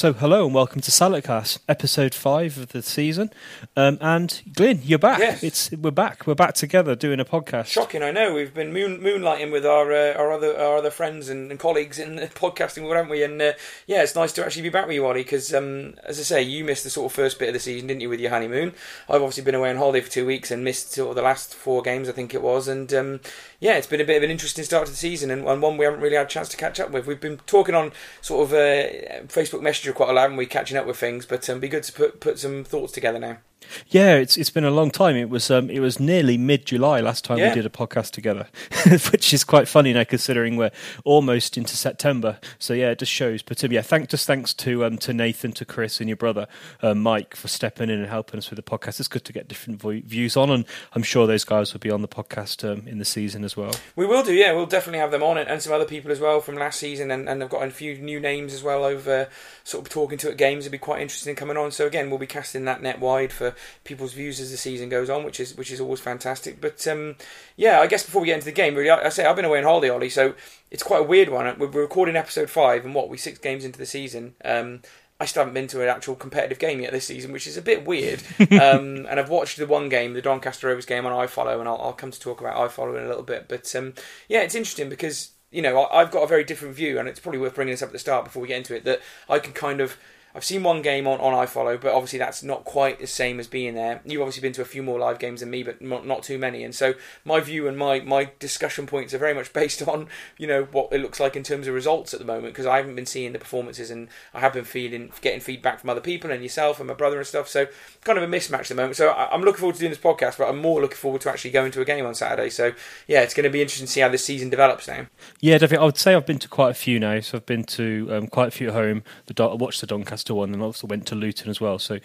[0.00, 3.28] So, hello and welcome to Saladcast, episode five of the season.
[3.76, 5.18] Um, and Glyn, you're back.
[5.18, 5.42] Yes.
[5.42, 6.26] It's we're back.
[6.26, 7.66] We're back together doing a podcast.
[7.66, 8.32] Shocking, I know.
[8.32, 11.98] We've been moon, moonlighting with our uh, our other our other friends and, and colleagues
[11.98, 13.22] in the podcasting world, haven't we?
[13.22, 13.52] And uh,
[13.86, 15.22] yeah, it's nice to actually be back with you, Ollie.
[15.22, 17.88] Because um, as I say, you missed the sort of first bit of the season,
[17.88, 18.72] didn't you, with your honeymoon?
[19.06, 21.54] I've obviously been away on holiday for two weeks and missed sort of the last
[21.54, 22.68] four games, I think it was.
[22.68, 23.20] And um,
[23.60, 25.76] yeah, it's been a bit of an interesting start to the season and, and one
[25.76, 27.06] we haven't really had a chance to catch up with.
[27.06, 30.46] We've been talking on sort of uh, Facebook Messenger quite a lot, haven't we?
[30.46, 33.38] Catching up with things, but um, be good to put put some thoughts together now.
[33.88, 35.16] Yeah, it's it's been a long time.
[35.16, 37.50] It was um, it was nearly mid July last time Yeah.
[37.50, 38.48] we did a podcast together,
[39.12, 40.70] which is quite funny now considering we're
[41.04, 42.38] almost into September.
[42.58, 43.42] So yeah, it just shows.
[43.42, 46.46] But um, yeah, thank just thanks to um, to Nathan, to Chris, and your brother
[46.82, 48.98] uh, Mike for stepping in and helping us with the podcast.
[49.00, 51.90] It's good to get different vo- views on, and I'm sure those guys will be
[51.90, 53.72] on the podcast um, in the season as well.
[53.96, 54.52] We will do, yeah.
[54.52, 57.10] We'll definitely have them on it and some other people as well from last season,
[57.10, 59.28] and, and I've got a few new names as well over
[59.64, 60.64] sort of talking to at games.
[60.64, 61.70] It'd be quite interesting coming on.
[61.70, 63.49] So again, we'll be casting that net wide for
[63.84, 66.60] people's views as the season goes on, which is which is always fantastic.
[66.60, 67.16] But um,
[67.56, 69.44] yeah, I guess before we get into the game, really, I, I say I've been
[69.44, 70.34] away on holiday, Ollie, so
[70.70, 71.58] it's quite a weird one.
[71.58, 74.34] We're, we're recording episode five, and what we six games into the season.
[74.44, 74.80] Um,
[75.20, 77.62] I still haven't been to an actual competitive game yet this season, which is a
[77.62, 78.22] bit weird.
[78.40, 81.80] um, and I've watched the one game, the Doncaster Rovers game on iFollow, and I'll,
[81.80, 83.46] I'll come to talk about iFollow in a little bit.
[83.46, 83.92] But um,
[84.28, 87.20] yeah, it's interesting because you know I, I've got a very different view, and it's
[87.20, 88.84] probably worth bringing this up at the start before we get into it.
[88.84, 89.98] That I can kind of
[90.34, 93.48] I've seen one game on, on iFollow, but obviously that's not quite the same as
[93.48, 94.00] being there.
[94.04, 96.38] You've obviously been to a few more live games than me, but not, not too
[96.38, 96.62] many.
[96.62, 100.08] And so my view and my, my discussion points are very much based on
[100.38, 102.76] you know what it looks like in terms of results at the moment because I
[102.76, 106.30] haven't been seeing the performances and I have been feeling getting feedback from other people
[106.30, 107.48] and yourself and my brother and stuff.
[107.48, 107.66] So
[108.04, 108.96] kind of a mismatch at the moment.
[108.96, 111.30] So I, I'm looking forward to doing this podcast, but I'm more looking forward to
[111.30, 112.50] actually going to a game on Saturday.
[112.50, 112.72] So
[113.08, 115.06] yeah, it's going to be interesting to see how this season develops now.
[115.40, 115.82] Yeah, definitely.
[115.82, 117.18] I would say I've been to quite a few now.
[117.20, 119.02] So I've been to um, quite a few at home.
[119.26, 121.78] The I watched the Doncaster one, and also went to Luton as well.
[121.78, 121.98] So,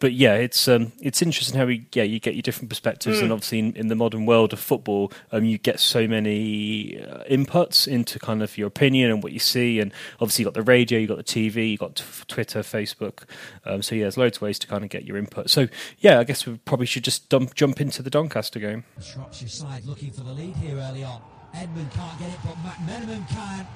[0.00, 3.32] but yeah, it's um, it's interesting how we yeah you get your different perspectives, and
[3.32, 7.88] obviously in, in the modern world of football, um, you get so many uh, inputs
[7.88, 10.98] into kind of your opinion and what you see, and obviously you got the radio,
[10.98, 13.24] you got the TV, you got t- Twitter, Facebook.
[13.64, 15.50] Um, so yeah, there's loads of ways to kind of get your input.
[15.50, 15.68] So
[15.98, 18.84] yeah, I guess we probably should just dump, jump into the Doncaster game.
[19.00, 21.20] Shropshire side looking for the lead here early on.
[21.54, 23.66] Edmund can't get it, but McMenamin can.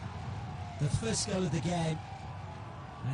[0.81, 1.99] The first goal of the game.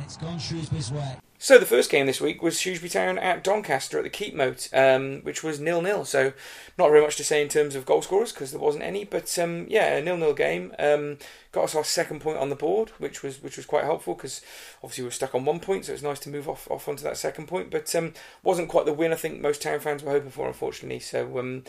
[0.03, 1.17] It's gone Shrewsbury's way.
[1.43, 5.21] So the first game this week was Shrewsbury Town at Doncaster at the Keepmoat, um,
[5.23, 6.05] which was nil nil.
[6.05, 6.31] So
[6.77, 9.03] not very much to say in terms of goal scorers because there wasn't any.
[9.03, 11.17] But um, yeah, a nil nil game um,
[11.51, 14.41] got us our second point on the board, which was which was quite helpful because
[14.81, 17.03] obviously we were stuck on one point, so it's nice to move off off onto
[17.03, 17.69] that second point.
[17.69, 20.99] But um, wasn't quite the win I think most Town fans were hoping for, unfortunately.
[20.99, 21.61] So.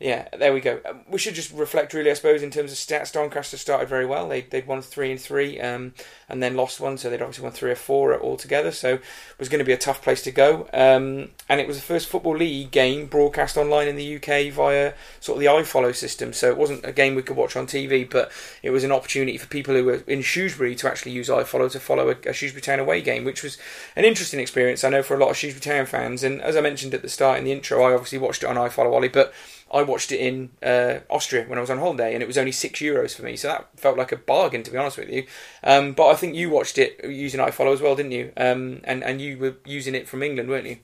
[0.00, 0.80] Yeah, there we go.
[0.88, 3.12] Um, we should just reflect, really, I suppose, in terms of stats.
[3.12, 4.28] Doncaster started very well.
[4.28, 5.92] They they'd won three and three, um,
[6.28, 8.70] and then lost one, so they'd obviously won three or four altogether.
[8.70, 9.02] So it
[9.40, 10.68] was going to be a tough place to go.
[10.72, 14.92] Um, and it was the first football league game broadcast online in the UK via
[15.18, 16.32] sort of the iFollow system.
[16.32, 18.30] So it wasn't a game we could watch on TV, but
[18.62, 21.80] it was an opportunity for people who were in Shrewsbury to actually use iFollow to
[21.80, 23.58] follow a, a Shrewsbury Town away game, which was
[23.96, 24.84] an interesting experience.
[24.84, 26.22] I know for a lot of Shrewsbury Town fans.
[26.22, 28.54] And as I mentioned at the start in the intro, I obviously watched it on
[28.54, 29.34] iFollow, Ollie, but
[29.72, 32.52] I watched it in uh, Austria when I was on holiday, and it was only
[32.52, 35.26] six euros for me, so that felt like a bargain to be honest with you.
[35.62, 38.32] Um, but I think you watched it using iFollow as well, didn't you?
[38.36, 40.78] Um, and and you were using it from England, weren't you?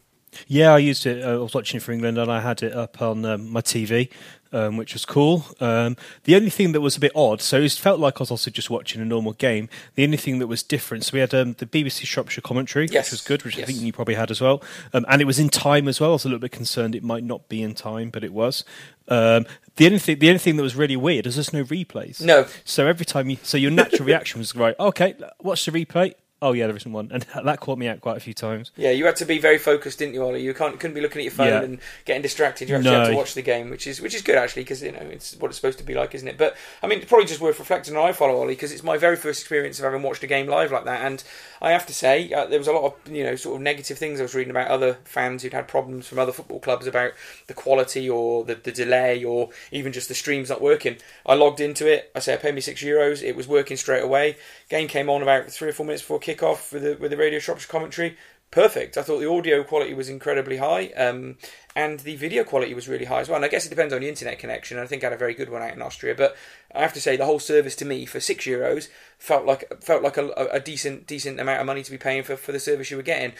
[0.48, 1.24] Yeah, I used it.
[1.24, 3.60] uh, I was watching it for England, and I had it up on um, my
[3.60, 4.08] TV,
[4.52, 5.44] um, which was cool.
[5.60, 8.30] Um, the only thing that was a bit odd, so it felt like I was
[8.30, 9.68] also just watching a normal game.
[9.94, 13.06] The only thing that was different, so we had um, the BBC Shropshire commentary, Yes.
[13.06, 14.62] which was good, which I think you probably had as well,
[14.92, 16.10] um, and it was in time as well.
[16.10, 18.64] I was a little bit concerned it might not be in time, but it was.
[19.08, 19.44] Um,
[19.76, 22.20] the only thing, the only thing that was really weird is there's no replays.
[22.20, 22.46] No.
[22.64, 24.74] So every time you, so your natural reaction was right.
[24.78, 26.14] Okay, watch the replay.
[26.44, 28.70] Oh yeah, there isn't one, and that caught me out quite a few times.
[28.76, 30.42] Yeah, you had to be very focused, didn't you, Ollie?
[30.42, 31.62] You can't couldn't be looking at your phone Yeah.
[31.62, 32.68] and getting distracted.
[32.68, 34.92] You actually had to watch the game, which is which is good actually, because you
[34.92, 36.36] know it's what it's supposed to be like, isn't it?
[36.36, 39.16] But I mean, it's probably just worth reflecting on iFollow Ollie, because it's my very
[39.16, 41.24] first experience of having watched a game live like that, and
[41.64, 43.96] I have to say uh, there was a lot of you know sort of negative
[43.96, 47.12] things I was reading about other fans who'd had problems from other football clubs about
[47.46, 50.98] the quality or the, the delay or even just the streams not working.
[51.24, 52.10] I logged into it.
[52.14, 53.22] I say I paid me six euros.
[53.22, 54.36] It was working straight away.
[54.68, 57.38] Game came on about three or four minutes before kickoff with the with the Radio
[57.38, 58.18] Shropshire commentary.
[58.54, 58.96] Perfect.
[58.96, 61.38] I thought the audio quality was incredibly high, um,
[61.74, 63.34] and the video quality was really high as well.
[63.34, 64.78] And I guess it depends on the internet connection.
[64.78, 66.36] I think I had a very good one out in Austria, but
[66.72, 70.04] I have to say the whole service to me for six euros felt like felt
[70.04, 72.92] like a, a decent decent amount of money to be paying for, for the service
[72.92, 73.32] you were getting.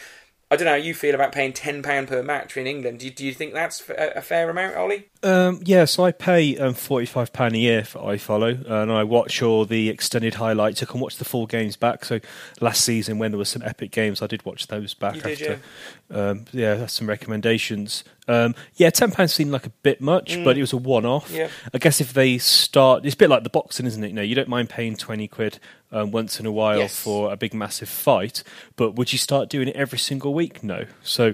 [0.55, 2.99] I don't know how you feel about paying ten pound per match in England.
[2.99, 5.09] Do you, do you think that's a, a fair amount, Ollie?
[5.21, 9.41] Um, yeah, so I pay um, forty-five pound a year for iFollow, and I watch
[9.41, 10.81] all the extended highlights.
[10.81, 12.05] I can watch the full games back.
[12.05, 12.21] So
[12.61, 15.41] last season, when there were some epic games, I did watch those back You did,
[15.41, 15.59] after.
[16.09, 18.05] Um, yeah, that's some recommendations.
[18.27, 21.31] Um, yeah, ten pounds seemed like a bit much, but it was a one-off.
[21.31, 21.37] Mm.
[21.37, 21.49] Yeah.
[21.73, 24.07] I guess if they start, it's a bit like the boxing, isn't it?
[24.07, 25.59] You know, you don't mind paying twenty quid
[25.95, 26.99] um, once in a while Yes.
[26.99, 28.43] for a big, massive fight,
[28.75, 30.63] but would you start doing it every single week?
[30.63, 30.85] No.
[31.03, 31.33] So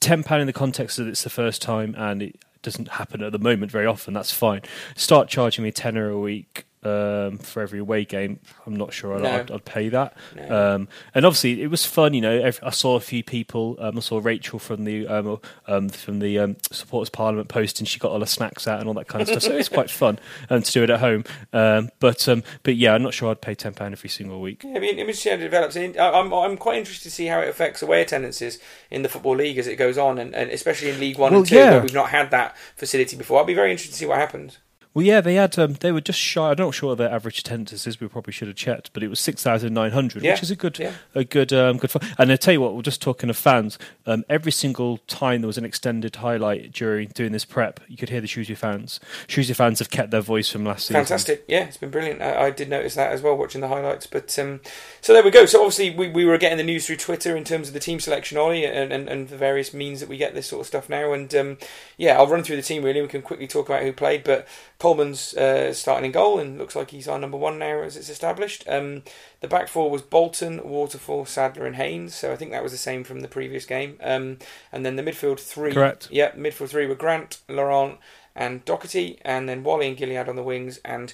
[0.00, 3.32] ten pound in the context that it's the first time and it doesn't happen at
[3.32, 4.14] the moment very often.
[4.14, 4.62] That's fine.
[4.96, 6.64] Start charging me tenner a week.
[6.84, 9.30] Um, for every away game, I'm not sure I'd, No.
[9.30, 10.16] I'd, I'd pay that.
[10.36, 10.74] No.
[10.74, 12.14] Um, and obviously, it was fun.
[12.14, 13.76] You know, I saw a few people.
[13.80, 17.88] Um, I saw Rachel from the um, um, from the um, supporters parliament post, and
[17.88, 19.42] She got all the snacks out and all that kind of stuff.
[19.42, 20.18] So it's quite fun
[20.50, 21.24] um, to do it at home.
[21.52, 24.62] Um, but um, but yeah, I'm not sure I'd pay ten pound every single week.
[24.64, 25.76] Yeah, I mean, see how it develops.
[25.76, 28.58] I'm I'm quite interested to see how it affects away attendances
[28.90, 31.40] in the football league as it goes on, and, and especially in League One Well,
[31.40, 31.70] and Two, yeah.
[31.72, 33.40] where we've not had that facility before.
[33.40, 34.58] I'll be very interested to see what happens.
[34.98, 35.56] Well, yeah, they had.
[35.60, 36.50] Um, they were just shy.
[36.50, 38.00] I'm not sure what their average attendance is.
[38.00, 40.50] We probably should have checked, but it was six thousand nine hundred, Yeah, which is
[40.50, 40.94] a good, yeah.
[41.14, 41.92] a good, um, good.
[41.92, 42.02] Fun.
[42.18, 43.78] And I tell you what, we're just talking of fans.
[44.06, 48.08] Um, every single time there was an extended highlight during doing this prep, you could
[48.08, 48.98] hear the Shrewsbury fans.
[49.28, 50.94] Shrewsbury fans have kept their voice from last season.
[50.94, 52.20] Fantastic, yeah, it's been brilliant.
[52.20, 54.08] I, I did notice that as well watching the highlights.
[54.08, 54.58] But um,
[55.00, 55.46] so there we go.
[55.46, 58.00] So obviously we, we were getting the news through Twitter in terms of the team
[58.00, 60.88] selection, Ollie, and, and, and the various means that we get this sort of stuff
[60.88, 61.12] now.
[61.12, 61.58] And um,
[61.96, 63.00] yeah, I'll run through the team really.
[63.00, 64.48] We can quickly talk about who played, but
[64.78, 68.08] Coleman's uh, starting in goal and looks like he's our number one now as it's
[68.08, 68.64] established.
[68.68, 69.02] Um,
[69.40, 72.14] the back four was Bolton, Waterfall, Sadler, and Haynes.
[72.14, 73.98] So I think that was the same from the previous game.
[74.00, 74.38] Um,
[74.70, 76.08] and then the midfield three, Correct.
[76.12, 77.98] Yeah, midfield three were Grant, Laurent,
[78.36, 81.12] and Docherty, and then Whalley and Gilliead on the wings, and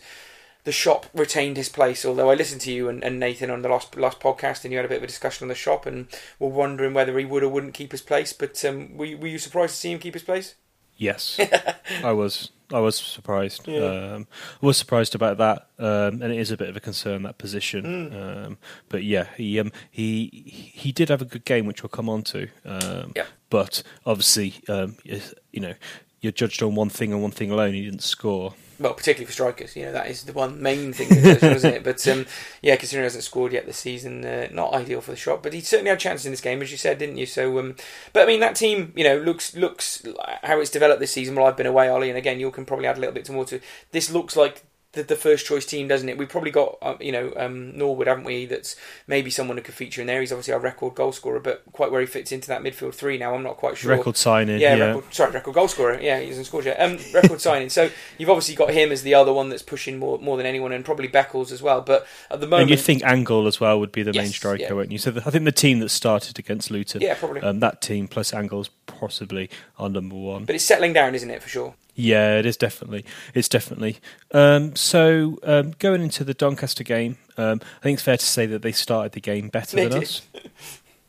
[0.65, 2.05] the shop retained his place.
[2.05, 4.79] Although I listened to you and, and Nathan on the last last podcast, and you
[4.79, 6.07] had a bit of a discussion on the shop, and
[6.39, 8.35] were wondering whether he would or wouldn't keep his place.
[8.35, 10.55] But um, were, were you surprised to see him keep his place?
[10.97, 11.39] Yes,
[12.05, 12.51] I was.
[12.73, 13.69] I was surprised.
[13.69, 14.15] Yeah.
[14.15, 14.27] Um,
[14.63, 17.37] I was surprised about that, um, and it is a bit of a concern that
[17.37, 18.09] position.
[18.11, 18.17] Hmm.
[18.17, 18.59] Um,
[18.89, 20.31] but yeah, he um, he
[20.75, 22.49] he did have a good game, which we'll come on to.
[22.65, 23.27] Um, Yeah.
[23.51, 25.75] But obviously, um, you know,
[26.21, 27.75] you're judged on one thing and one thing alone.
[27.75, 28.55] He didn't score.
[28.79, 31.85] Well, particularly for strikers, you know that is the one main thing, isn't it?
[31.85, 32.27] But um,
[32.63, 35.43] yeah, considering he hasn't scored yet this season, uh, not ideal for the shot.
[35.43, 37.27] But he certainly had chances in this game, as you said, didn't you?
[37.27, 37.77] So, um,
[38.13, 40.05] but I mean, that team, you know, looks looks
[40.43, 41.35] how it's developed this season.
[41.35, 43.45] Well, I've been away, Ollie, and again, you can probably add a little bit more
[43.47, 43.61] to.
[43.93, 46.17] This looks like the, the first choice team, doesn't it?
[46.17, 48.47] We've probably got, uh, you know, um, Norburn, haven't we?
[48.47, 48.77] That's
[49.07, 50.21] maybe someone who could feature in there.
[50.21, 53.19] He's obviously our record goal scorer, but quite where he fits into that midfield three
[53.19, 53.91] now, I'm not quite sure.
[53.91, 54.61] Record signing.
[54.61, 56.01] Yeah, Yeah, record, sorry, record goal scorer.
[56.01, 56.81] Yeah, he hasn't scored yet.
[56.81, 57.69] Um, record signing.
[57.69, 60.73] So you've obviously got him as the other one that's pushing more more than anyone,
[60.73, 61.81] and probably Beckles as well.
[61.81, 64.63] But at the moment, and you'd think Angol as well would be the main striker,
[64.63, 64.73] yeah.
[64.73, 64.99] wouldn't you?
[64.99, 67.41] So the, I think the team that started against Luton, yeah, probably.
[67.43, 70.45] um, that team plus Angol's possibly our number one.
[70.45, 71.75] but it's settling down, isn't it, for sure?
[71.95, 73.05] Yeah, it is definitely.
[73.35, 73.99] It's definitely.
[74.33, 78.47] Um, so um, going into the Doncaster game, um, I think it's fair to say
[78.47, 80.09] that they started the game better They than did.
[80.09, 80.23] us.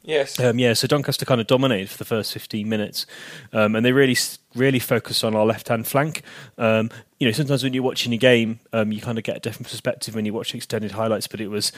[0.07, 0.39] Yes.
[0.39, 3.07] Um, yeah, so Doncaster kind of dominated for the first 15 minutes,
[3.53, 4.15] um, and they really,
[4.53, 6.21] really focused on our left-hand flank.
[6.59, 9.39] Um, you know, sometimes when you're watching a game, um, you kind of get a
[9.39, 11.71] different perspective when you watch extended highlights, but it was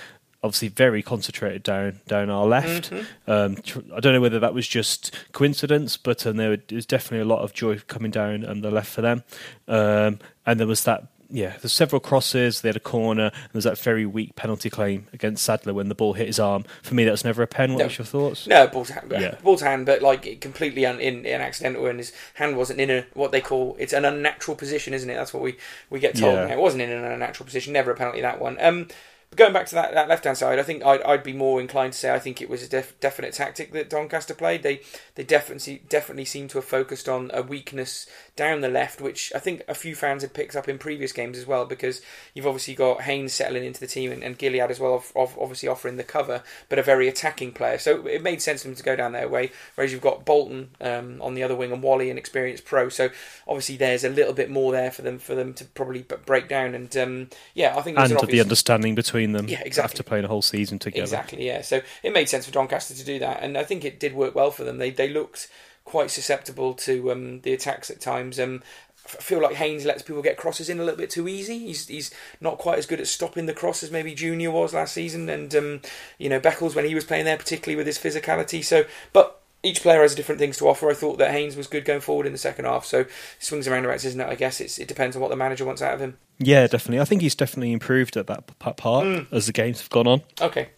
[0.44, 2.92] obviously very concentrated down down our left.
[2.92, 3.32] Mm-hmm.
[3.32, 7.22] Um, tr- I don't know whether that was just coincidence, but um, there was definitely
[7.22, 9.24] a lot of joy coming down on the left for them.
[9.68, 11.08] Um, and there was that.
[11.30, 12.62] Yeah, there's several crosses.
[12.62, 13.24] They had a corner.
[13.34, 16.40] And there was that very weak penalty claim against Sadler when the ball hit his
[16.40, 16.64] arm.
[16.84, 17.74] For me, that was never a pen.
[17.74, 17.86] What No.
[17.88, 18.48] was your thoughts?
[18.48, 19.36] No, ball to hand, Yeah.
[19.44, 22.90] ball to hand, but like completely un, in, in accidental, and his hand wasn't in
[22.90, 25.16] a what they call it's an unnatural position, isn't it?
[25.16, 25.58] That's what we,
[25.90, 26.34] we get told.
[26.34, 26.46] Yeah.
[26.46, 26.54] Now.
[26.54, 28.56] It wasn't in an unnatural position, never a penalty that one.
[28.62, 28.88] Um,
[29.30, 31.60] but going back to that, that left hand side, I think I'd, I'd be more
[31.60, 34.64] inclined to say I think it was a def, definite tactic that Doncaster played.
[34.64, 34.82] They
[35.16, 39.40] they definitely definitely seem to have focused on a weakness down the left, which I
[39.40, 42.02] think a few fans had picked up in previous games as well, because
[42.34, 45.38] you've obviously got Haynes settling into the team and, and Gilliead as well, of, of
[45.38, 47.78] obviously offering the cover, but a very attacking player.
[47.78, 49.52] So it made sense for them to go down their way.
[49.76, 52.88] Whereas you've got Bolton um, on the other wing and Whalley, an experienced pro.
[52.90, 53.10] So
[53.48, 56.76] obviously there's a little bit more there for them for them to probably break down.
[56.76, 59.92] And um, yeah, I think there's and an the understanding between them Yeah, exactly.
[59.92, 61.04] after playing a whole season together.
[61.04, 61.62] Exactly, yeah.
[61.62, 64.36] So it made sense for Doncaster to do that, and I think it did work
[64.36, 64.78] well for them.
[64.78, 65.50] They they looked
[65.88, 68.40] quite susceptible to um, the attacks at times.
[68.40, 68.62] Um,
[69.06, 71.60] I feel like Haynes lets people get crosses in a little bit too easy.
[71.60, 74.94] He's he's not quite as good at stopping the cross as maybe Junior was last
[74.94, 75.82] season, and um,
[76.18, 78.64] you know Beckles when he was playing there, particularly with his physicality.
[78.64, 80.90] So, but each player has different things to offer.
[80.90, 82.86] I thought that Haynes was good going forward in the second half.
[82.86, 83.06] So
[83.40, 84.28] swings and roundabouts, isn't it?
[84.28, 86.18] I guess it's, it depends on what the manager wants out of him.
[86.38, 87.00] Yeah, definitely.
[87.00, 89.28] I think he's definitely improved at that part Mm.
[89.32, 90.22] as the games have gone on.
[90.40, 90.70] Okay,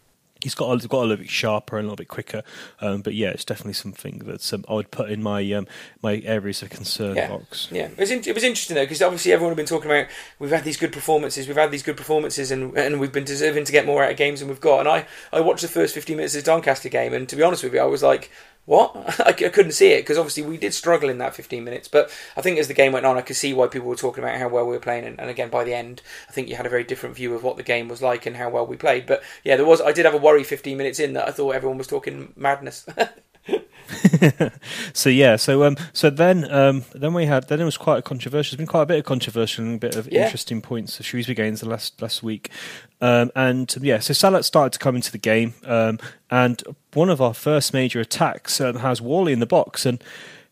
[0.42, 2.44] he's got a, got a little bit sharper and a little bit quicker.
[2.82, 5.68] Um, but yeah, it's definitely something that um, I would put in my um,
[6.02, 7.30] my areas of concern yeah.
[7.30, 7.68] box.
[7.72, 10.08] Yeah, it was, in, it was interesting though because obviously everyone had been talking about
[10.40, 13.66] we've had these good performances, we've had these good performances, and and we've been deserving
[13.66, 14.80] to get more out of games than we've got.
[14.80, 17.44] And I I watched the first fifteen minutes of the Doncaster game, and to be
[17.44, 18.32] honest with you, I was like
[18.70, 19.20] what?
[19.26, 21.88] I, couldn't see it because obviously we did struggle in that 15 minutes.
[21.88, 24.24] But I think as the game went on, I could see why people were talking
[24.24, 25.06] about how well we were playing.
[25.06, 27.44] And, and, again, by the end, I think you had a very different view of
[27.44, 29.08] what the game was like and how well we played.
[29.08, 29.82] But yeah, there was.
[29.82, 32.86] I did have a worry 15 minutes in that I thought everyone was talking madness.
[34.94, 38.02] so yeah, so um, so then um, then we had then it was quite a
[38.02, 38.56] controversial.
[38.56, 40.26] There's been quite a bit of controversial and a bit of yeah.
[40.26, 42.52] interesting points of Shrewsbury games the last last week,
[43.02, 46.62] um, and yeah, so Salop started to come into the game, um, and
[46.94, 50.04] one of our first major attacks um, has Whalley in the box, and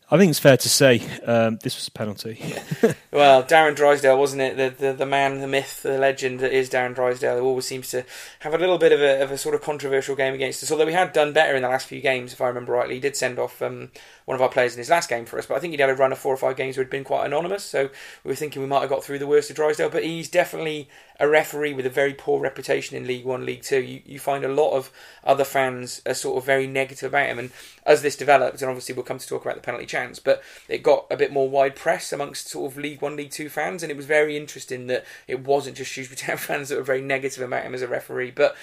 [0.09, 2.39] I think it's fair to say um, this was a penalty.
[3.11, 4.55] well, Darren Drysdale, wasn't it?
[4.55, 7.89] The, the the man, the myth, the legend that is Darren Drysdale, who always seems
[7.89, 8.05] to
[8.39, 10.71] have a little bit of a, of a sort of controversial game against us.
[10.71, 12.95] Although we had done better in the last few games, if I remember rightly.
[12.95, 13.91] He did send off um,
[14.27, 15.89] one of our players in his last game for us, but I think he'd had
[15.89, 17.63] a run of four or five games where he'd been quite anonymous.
[17.63, 17.89] So
[18.25, 19.89] we were thinking we might have got through the worst of Drysdale.
[19.89, 23.79] But he's definitely a referee with a very poor reputation in League One, League Two.
[23.79, 24.91] You, you find a lot of
[25.24, 27.39] other fans are sort of very negative about him.
[27.39, 27.51] And
[27.86, 30.84] as this developed, and obviously we'll come to talk about the penalty chance, but it
[30.84, 33.89] got a bit more wide press amongst sort of League One, League Two fans, and
[33.89, 37.41] it was very interesting that it wasn't just Shrewsbury Town fans that were very negative
[37.41, 38.57] about him as a referee, but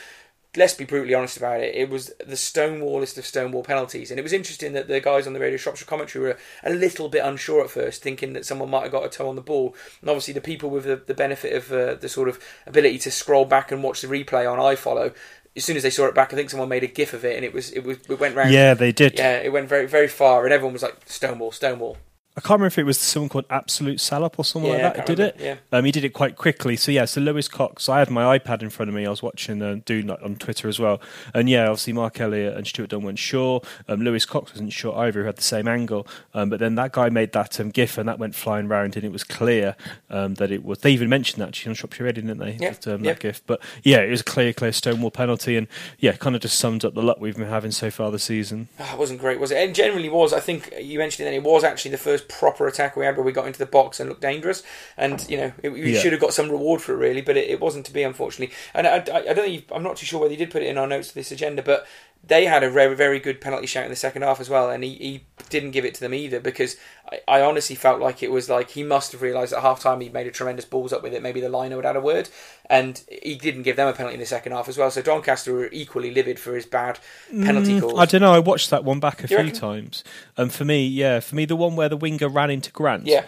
[0.56, 1.74] let's be brutally honest about it.
[1.74, 5.32] It was the stonewallest of stonewall penalties, and it was interesting that the guys on
[5.32, 8.82] the Radio Shropshire commentary were a little bit unsure at first, thinking that someone might
[8.82, 9.74] have got a toe on the ball.
[10.00, 13.10] And obviously, the people with the, the benefit of uh, the sort of ability to
[13.10, 15.14] scroll back and watch the replay on iFollow.
[15.56, 17.36] As soon as they saw it back, I think someone made a gif of it,
[17.36, 18.52] and it was it was it went round.
[18.52, 19.18] Yeah, they did.
[19.18, 21.96] Yeah, it went very very far, and everyone was like Stonewall, Stonewall.
[22.36, 25.06] I can't remember if it was someone called Absolute Salop or someone yeah, like that.
[25.06, 25.40] Did remember.
[25.40, 25.44] it?
[25.44, 25.78] Yeah.
[25.78, 26.74] Um, he did it quite quickly.
[26.76, 27.88] So yeah, so Lewis Cox.
[27.88, 29.06] I had my iPad in front of me.
[29.06, 31.00] I was watching uh, Doom on Twitter as well.
[31.32, 33.62] And yeah, obviously Mark Elliott and Stuart Dunn weren't sure.
[33.88, 35.20] Um, Lewis Cox wasn't sure either.
[35.20, 36.08] Who had the same angle.
[36.34, 39.04] Um, but then that guy made that um, GIF and that went flying round, and
[39.04, 39.76] it was clear
[40.10, 40.78] um, that it was.
[40.78, 42.56] They even mentioned that actually on Shropshire Reading, didn't they?
[42.60, 42.70] Yeah.
[42.70, 43.12] That, um, yeah.
[43.12, 43.46] that GIF.
[43.46, 45.68] But yeah, it was a clear, clear Stonewall penalty, and
[46.00, 48.68] yeah, kind of just sums up the luck we've been having so far this season.
[48.80, 49.58] Oh, it wasn't great, was it?
[49.58, 50.32] And generally was.
[50.32, 51.30] I think you mentioned it.
[51.30, 53.66] Then it was actually the first proper attack we had where we got into the
[53.66, 54.62] box and looked dangerous.
[54.96, 56.00] And you know, it, we Yeah.
[56.00, 58.54] should have got some reward for it, really, but it, it wasn't to be, unfortunately.
[58.74, 60.68] And I, I, I don't think I'm not too sure whether you did put it
[60.68, 61.86] in our notes to this agenda, but
[62.26, 64.82] they had a very, very good penalty shout in the second half as well, and
[64.84, 66.76] he, he didn't give it to them either because
[67.10, 70.00] I, I honestly felt like it was like he must have realised at half time
[70.00, 71.22] he'd made a tremendous balls up with it.
[71.22, 72.28] Maybe the liner would add a word,
[72.70, 74.90] and he didn't give them a penalty in the second half as well.
[74.90, 76.98] So Doncaster were equally livid for his bad
[77.30, 77.92] penalty calls.
[77.94, 78.32] Mm, I don't know.
[78.32, 79.52] I watched that one back a few reckon?
[79.52, 80.02] times.
[80.36, 83.06] And for me, yeah, for me, the one where the winger ran into Grant.
[83.06, 83.24] yeah.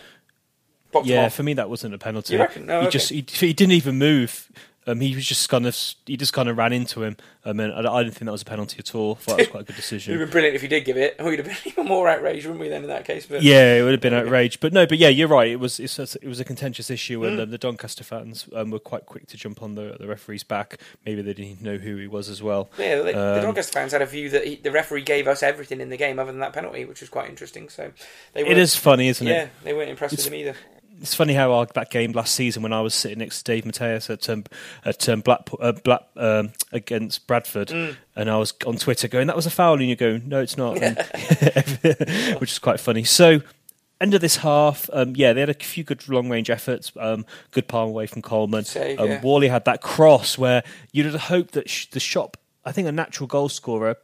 [0.93, 1.35] Boxed Yeah, off.
[1.35, 2.35] for me that wasn't a penalty.
[2.35, 2.67] You reckon?
[2.67, 2.93] No, he okay.
[2.93, 4.49] just he, he didn't even move.
[4.89, 5.77] Um, he was just kind of
[6.07, 7.17] he just kind of ran into him.
[7.45, 9.13] Um, and I, I didn't think that was a penalty at all.
[9.13, 10.13] I thought that was quite a good decision.
[10.13, 11.17] It would have been brilliant if you did give it.
[11.25, 12.69] We'd have been even more outraged, wouldn't we?
[12.69, 15.09] Then in that case, but Yeah, it would have been outraged, but no, but yeah,
[15.09, 15.49] you're right.
[15.51, 17.29] It was it was a contentious issue, Mm.
[17.29, 20.45] and um, the Doncaster fans um, were quite quick to jump on the the referee's
[20.45, 20.79] back.
[21.05, 22.71] Maybe they didn't know who he was as well.
[22.79, 25.43] yeah, the, the Um, Doncaster fans had a view that he, the referee gave us
[25.43, 27.69] everything in the game other than that penalty, which was quite interesting.
[27.69, 27.91] So
[28.35, 29.31] they It is funny, isn't it?
[29.31, 30.57] yeah, they weren't impressed It's- with him either.
[31.01, 33.67] It's funny how our, that game last season, when I was sitting next to Dave
[33.67, 34.45] Mateus at um,
[34.85, 37.97] at um, Black, uh, Black um, against Bradford, Mm.
[38.17, 40.57] and I was on Twitter going, "That was a foul," and you go, "No, it's
[40.57, 40.97] not," and-
[42.41, 43.05] which is quite funny.
[43.05, 43.41] So.
[43.99, 46.93] End of this half, um, yeah, they had a few good long range efforts.
[47.01, 48.65] Um, good palm away from Coleman.
[48.67, 49.21] Save, um, yeah.
[49.23, 50.63] Whalley had that cross where
[50.93, 53.97] you'd have hoped that sh- the shop, I think a natural goal scorer,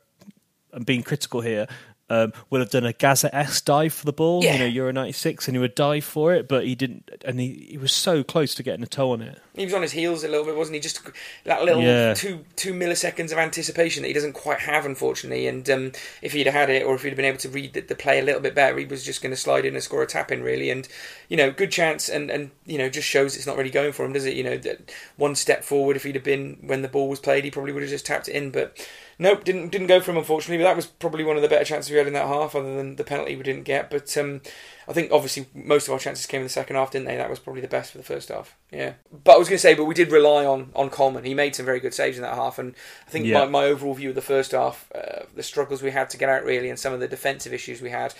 [0.72, 1.66] and being critical here,
[2.12, 4.52] um, would have done a Gazza's dive for the ball, Yeah.
[4.54, 7.68] you know, Euro 96, and he would dive for it, but he didn't, and he,
[7.70, 9.38] he was so close to getting a toe on it.
[9.56, 10.80] He was on his heels a little bit, wasn't he?
[10.80, 11.00] Just
[11.44, 12.14] that little Yeah.
[12.14, 15.46] two two milliseconds of anticipation that he doesn't quite have, unfortunately.
[15.46, 15.92] And um,
[16.22, 18.22] if he'd had it, or if he'd been able to read the, the play a
[18.22, 20.42] little bit better, he was just going to slide in and score a tap in,
[20.42, 20.70] really.
[20.70, 20.88] And
[21.28, 24.04] you know, good chance, and and you know, just shows it's not really going for
[24.06, 24.36] him, does it?
[24.36, 27.44] You know, that one step forward, if he'd have been when the ball was played,
[27.44, 28.76] he probably would have just tapped it in, but.
[29.22, 30.62] Nope, didn't didn't go for him unfortunately.
[30.62, 32.74] But that was probably one of the better chances we had in that half, other
[32.76, 33.88] than the penalty we didn't get.
[33.88, 34.40] But um,
[34.88, 37.16] I think obviously most of our chances came in the second half, didn't they?
[37.16, 38.56] That was probably the best for the first half.
[38.72, 41.24] Yeah, but I was going to say, but we did rely on on Coleman.
[41.24, 42.74] He made some very good saves in that half, and
[43.06, 43.40] I think Yeah.
[43.44, 46.28] my, my overall view of the first half, uh, the struggles we had to get
[46.28, 48.14] out really, and some of the defensive issues we had.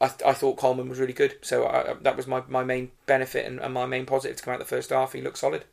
[0.00, 3.46] I, I thought Coleman was really good, so I, that was my, my main benefit
[3.46, 5.12] and, and my main positive to come out the first half.
[5.14, 5.64] He looked solid.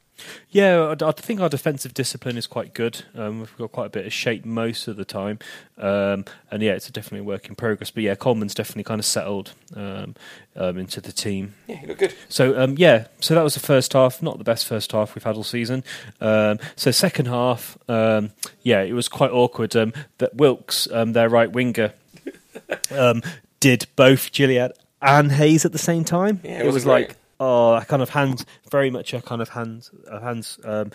[0.49, 3.03] Yeah, I, I think our defensive discipline is quite good.
[3.15, 5.39] Um, we've got quite a bit of shape most of the time,
[5.77, 7.91] um, and yeah, it's definitely a work in progress.
[7.91, 10.15] But yeah, Coleman's definitely kind of settled um,
[10.55, 11.55] um, into the team.
[11.67, 12.15] Yeah, he looked good.
[12.29, 14.21] So um, yeah, so that was the first half.
[14.21, 15.83] Not the best first half we've had all season.
[16.21, 19.75] Um, so second half, um, yeah, it was quite awkward.
[19.75, 21.93] Um, that Wilks, um, their right winger,
[22.91, 23.21] um,
[23.59, 26.39] did both Gilliead and Haynes at the same time.
[26.43, 27.09] Yeah, it it was great.
[27.09, 30.59] like oh, a kind of hand, very much a kind of hand, a hands.
[30.63, 30.91] Um,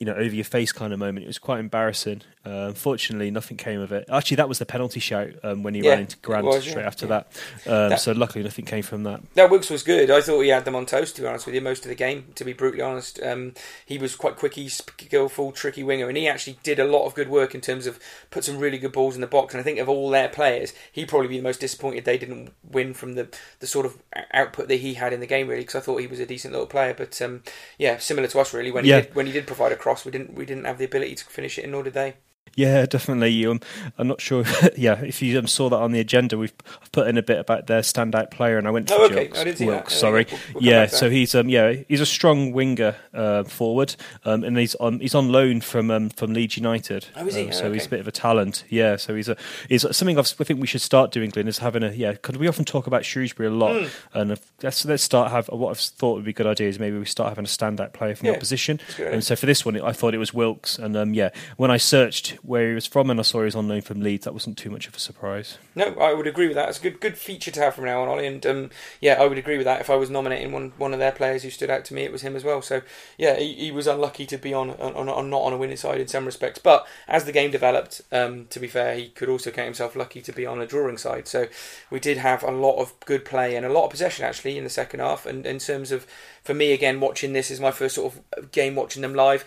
[0.00, 1.24] you know, over your face kind of moment.
[1.24, 2.22] It was quite embarrassing.
[2.46, 4.04] Uh, unfortunately, nothing came of it.
[4.10, 6.82] Actually, that was the penalty shout um, when he Yeah, ran into Grant was, straight
[6.82, 7.08] yeah, after yeah.
[7.08, 7.26] that.
[7.66, 9.22] Um, That- so luckily, nothing came from that.
[9.34, 10.10] No, Wilks was good.
[10.10, 11.94] I thought he had them on toast, to be honest with you, most of the
[11.94, 13.18] game, to be brutally honest.
[13.22, 13.54] Um,
[13.86, 17.14] he was quite quick, he's skillful, tricky winger, and he actually did a lot of
[17.14, 17.98] good work in terms of
[18.30, 19.54] put some really good balls in the box.
[19.54, 22.52] And I think of all their players, he'd probably be the most disappointed they didn't
[22.70, 23.28] win from the,
[23.60, 23.96] the sort of
[24.34, 26.52] output that he had in the game, really, because I thought he was a decent
[26.52, 26.92] little player.
[26.92, 27.42] But um,
[27.78, 28.70] yeah, similar to us, really.
[28.70, 30.84] When he, did, when he did provide a cross, we didn't, we didn't have the
[30.84, 32.14] ability to finish it, nor did they.
[32.56, 33.44] Yeah, definitely.
[33.46, 33.60] Um,
[33.98, 34.44] I'm not sure.
[34.76, 37.40] yeah, if you um, saw that on the agenda, we've I've put in a bit
[37.40, 39.24] about their standout player, and I went for Oh, okay.
[39.24, 39.38] Wilks.
[39.40, 39.98] I didn't see Wilks, that.
[39.98, 40.26] sorry.
[40.30, 44.56] We'll- we'll yeah, so he's um yeah he's a strong winger uh, forward, um, and
[44.56, 47.06] he's on he's on loan from um, from Leeds United.
[47.16, 47.48] Oh, is he?
[47.48, 48.62] Oh, so he's a bit of a talent.
[48.68, 49.36] Yeah, so he's a
[49.68, 51.30] he's something I've, I think we should start doing.
[51.30, 53.88] Glyn is having a yeah because we often talk about Shrewsbury a lot, Hmm.
[54.18, 56.78] and if, let's let's start have what I've thought would be a good idea is
[56.78, 58.76] maybe we start having a standout player from Yeah, the opposition.
[58.76, 59.14] that's a good idea.
[59.14, 61.78] And so for this one, I thought it was Wilks, and um, yeah, when I
[61.78, 64.58] searched where he was from and I saw he was loan from Leeds, that wasn't
[64.58, 65.58] too much of a surprise.
[65.74, 66.68] No, I would agree with that.
[66.68, 68.26] It's a good good feature to have from now on, Ollie.
[68.26, 69.80] And um, yeah, I would agree with that.
[69.80, 72.12] If I was nominating one one of their players who stood out to me, it
[72.12, 72.62] was him as well.
[72.62, 72.82] So
[73.18, 76.00] yeah, he, he was unlucky to be on, on, on not on a winning side
[76.00, 76.58] in some respects.
[76.58, 80.20] But as the game developed, um, to be fair, he could also count himself lucky
[80.22, 81.28] to be on a drawing side.
[81.28, 81.48] So
[81.90, 84.64] we did have a lot of good play and a lot of possession actually in
[84.64, 85.26] the second half.
[85.26, 86.06] And in terms of
[86.42, 89.44] for me again, watching this is my first sort of game watching them live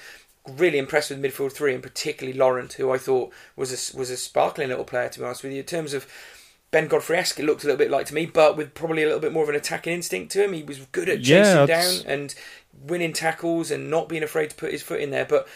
[0.48, 4.18] really impressed with midfield three, and particularly Laurent, who I thought was a, was a
[4.18, 5.10] sparkling little player.
[5.10, 6.08] To be honest with you, in terms of
[6.72, 9.22] Ben Godfrey-esque, it looked a little bit like to me, but with probably a little
[9.22, 10.54] bit more of an attacking instinct to him.
[10.54, 12.36] He was good at chasing that's- down and
[12.80, 15.26] winning tackles and not being afraid to put his foot in there.
[15.26, 15.48] But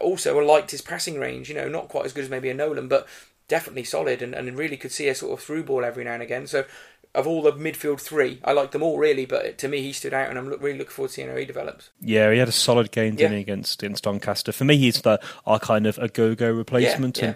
[0.00, 1.48] also, I liked his passing range.
[1.48, 3.06] You know, not quite as good as maybe a Nolan, but
[3.48, 6.22] definitely solid, and, and really could see a sort of through ball every now and
[6.22, 6.46] again.
[6.46, 6.64] So.
[7.14, 10.12] Of all the midfield three, I like them all really, but to me he stood
[10.14, 11.90] out, and I'm look, really looking forward to seeing how he develops.
[12.00, 13.36] Yeah, he had a solid game, didn't Yeah.
[13.38, 14.52] he, against against Doncaster?
[14.52, 17.34] For me, he's the our kind of a go go replacement, yeah.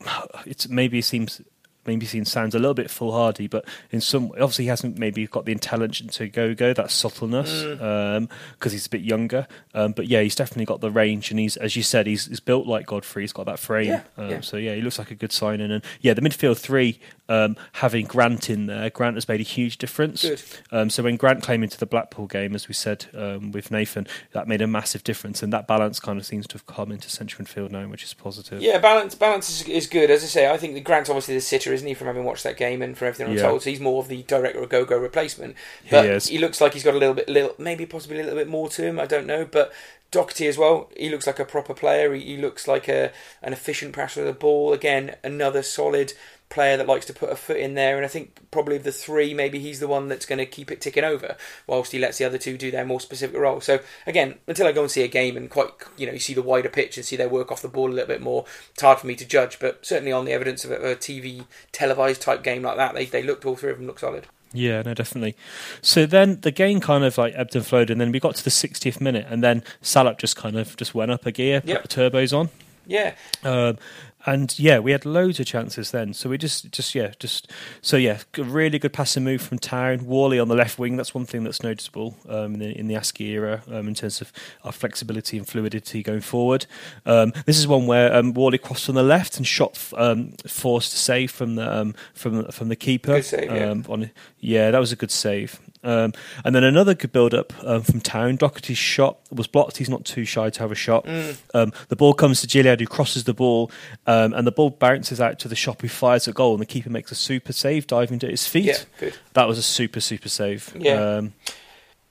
[0.00, 0.10] and
[0.46, 1.40] it's maybe it seems
[1.84, 5.46] maybe seems sounds a little bit foolhardy, but in some obviously he hasn't maybe got
[5.46, 8.30] the intelligence to go go that subtleness Mm.
[8.52, 9.48] because he's a bit younger.
[9.74, 12.38] Um, but yeah, he's definitely got the range, and he's as you said, he's, he's
[12.38, 13.24] built like Godfrey.
[13.24, 13.88] He's got that frame.
[13.88, 14.40] Yeah, um, yeah.
[14.42, 17.00] So yeah, he looks like a good signing, and yeah, the midfield three
[17.32, 20.24] um, having Grant in there, Grant has made a huge difference.
[20.70, 24.06] Um, so when Grant came into the Blackpool game, as we said um, with Nathan,
[24.32, 27.08] that made a massive difference, and that balance kind of seems to have come into
[27.08, 28.60] central midfield now, which is positive.
[28.60, 30.10] Yeah, balance balance is, is good.
[30.10, 32.44] As I say, I think that Grant's obviously the sitter, isn't he, from having watched
[32.44, 33.42] that game and from everything I'm Yeah.
[33.48, 33.62] told.
[33.62, 35.56] So he's more of the direct or go go replacement.
[35.84, 36.26] He But is.
[36.28, 38.68] he looks like he's got a little bit, little maybe possibly a little bit more
[38.70, 39.00] to him.
[39.00, 39.72] I don't know, but.
[40.12, 40.90] Docherty as well.
[40.94, 42.12] He looks like a proper player.
[42.12, 44.74] He, he looks like a an efficient passer of the ball.
[44.74, 46.12] Again, another solid
[46.52, 47.96] player that likes to put a foot in there.
[47.96, 50.70] And I think probably of the three, maybe he's the one that's going to keep
[50.70, 51.36] it ticking over,
[51.66, 53.60] whilst he lets the other two do their more specific role.
[53.60, 56.34] So again, until I go and see a game and quite you know you see
[56.34, 58.82] the wider pitch and see their work off the ball a little bit more, it's
[58.82, 59.58] hard for me to judge.
[59.58, 63.22] But certainly on the evidence of a, TV televised type game like that, they they
[63.22, 64.26] looked all three of them look solid.
[64.54, 65.34] Yeah, no, definitely.
[65.80, 68.44] So then the game kind of like ebbed and flowed, and then we got to
[68.44, 71.80] the 60th minute, and then Salop just kind of just went up a gear, Yep.
[71.80, 72.50] put the turbos on.
[72.86, 73.78] Yeah, Um,
[74.24, 76.14] and yeah, we had loads of chances then.
[76.14, 80.00] So we just, just yeah, just so yeah, really good passing move from Town.
[80.00, 80.96] Whalley on the left wing.
[80.96, 84.20] That's one thing that's noticeable um, in, the, in the Askey era um, in terms
[84.20, 84.32] of
[84.64, 86.66] our flexibility and fluidity going forward.
[87.04, 90.92] Um, this is one where um, Whalley crossed on the left and shot um, forced
[90.94, 93.16] a save from the um, from from the keeper.
[93.16, 93.70] Good save, yeah.
[93.70, 95.60] Um, on, yeah, that was a good save.
[95.84, 96.12] Um,
[96.44, 98.36] and then another good build up um, from Town.
[98.36, 99.78] Docherty's shot was blocked.
[99.78, 101.04] He's not too shy to have a shot.
[101.06, 101.36] Mm.
[101.54, 103.70] Um, the ball comes to Gilliead, who crosses the ball,
[104.06, 106.66] um, and the ball bounces out to the shop, who fires a goal, and the
[106.66, 108.86] keeper makes a super save, diving to his feet.
[109.00, 109.10] yeah.
[109.34, 110.74] That was a super, super save.
[110.78, 111.22] Yeah.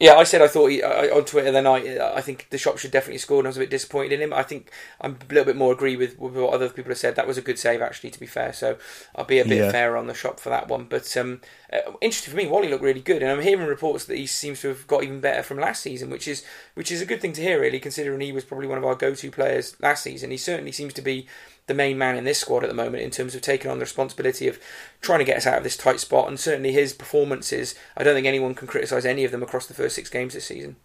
[0.02, 2.80] Yeah, I said I thought he, I, on Twitter then I I think the shop
[2.80, 4.34] should definitely score and I was a bit disappointed in him.
[4.34, 7.16] I think I'm a little bit more agree with, with what other people have said.
[7.16, 8.52] That was a good save actually, to be fair.
[8.52, 8.78] So
[9.16, 9.72] I'll be a bit Yeah.
[9.72, 10.86] fairer on the shop for that one.
[10.86, 14.18] But um, uh, interesting for me, Whalley looked really good, and I'm hearing reports that
[14.18, 17.06] he seems to have got even better from last season, which is which is a
[17.06, 20.04] good thing to hear, really, considering he was probably one of our go-to players last
[20.04, 20.32] season.
[20.32, 21.28] He certainly seems to be
[21.68, 23.86] the main man in this squad at the moment in terms of taking on the
[23.86, 24.60] responsibility of
[25.00, 26.28] trying to get us out of this tight spot.
[26.28, 29.74] And certainly his performances, I don't think anyone can criticise any of them across the
[29.74, 30.76] first six games this season.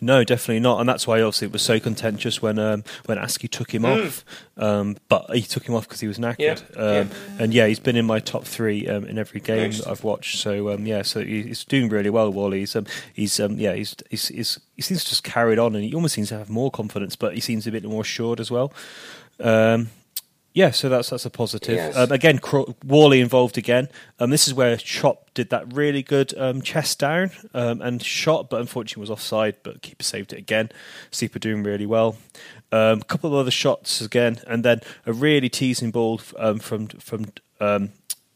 [0.00, 3.50] No, definitely not, and that's why obviously it was so contentious when um, when Askey
[3.50, 4.06] took him mm.
[4.06, 4.24] off.
[4.56, 6.62] Um, but he took him off because he was knackered.
[6.74, 6.80] Yeah.
[6.80, 7.42] Um, yeah.
[7.42, 10.38] And yeah, he's been in my top three um, in every game that I've watched.
[10.38, 12.30] So um, yeah, so he's doing really well.
[12.32, 15.84] Whalley, he's, um, he's yeah, he's, he's, he's, he seems to just carried on, and
[15.84, 18.50] he almost seems to have more confidence, but he seems a bit more assured as
[18.50, 18.72] well.
[19.40, 19.90] Um,
[20.56, 21.76] yeah, so that's that's a positive.
[21.76, 21.94] Yes.
[21.94, 22.38] Um, again,
[22.82, 23.90] Whalley involved again.
[24.18, 28.48] Um, this is where Chop did that really good um, chest down um, and shot,
[28.48, 29.56] but unfortunately was offside.
[29.62, 30.70] But keeper saved it again.
[31.10, 32.16] Super doing really well.
[32.72, 36.86] Um, a couple of other shots again, and then a really teasing ball um, from
[36.86, 37.26] from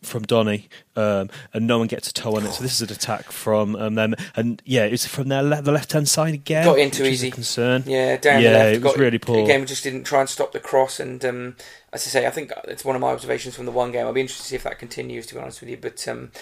[0.02, 2.52] from Donny, um, and no one gets a toe on it.
[2.52, 5.72] So this is an attack from um, them, and yeah, it's from their le- the
[5.72, 6.64] left hand side again.
[6.64, 7.84] Got into easy concern.
[7.86, 8.76] Yeah, down yeah, the left.
[8.76, 9.42] it was really poor.
[9.42, 11.56] Again, just didn't try and stop the cross, and um,
[11.92, 14.06] as I say, I think it's one of my observations from the one game.
[14.06, 15.26] I'll be interested to see if that continues.
[15.26, 16.32] To be honest with you, but um,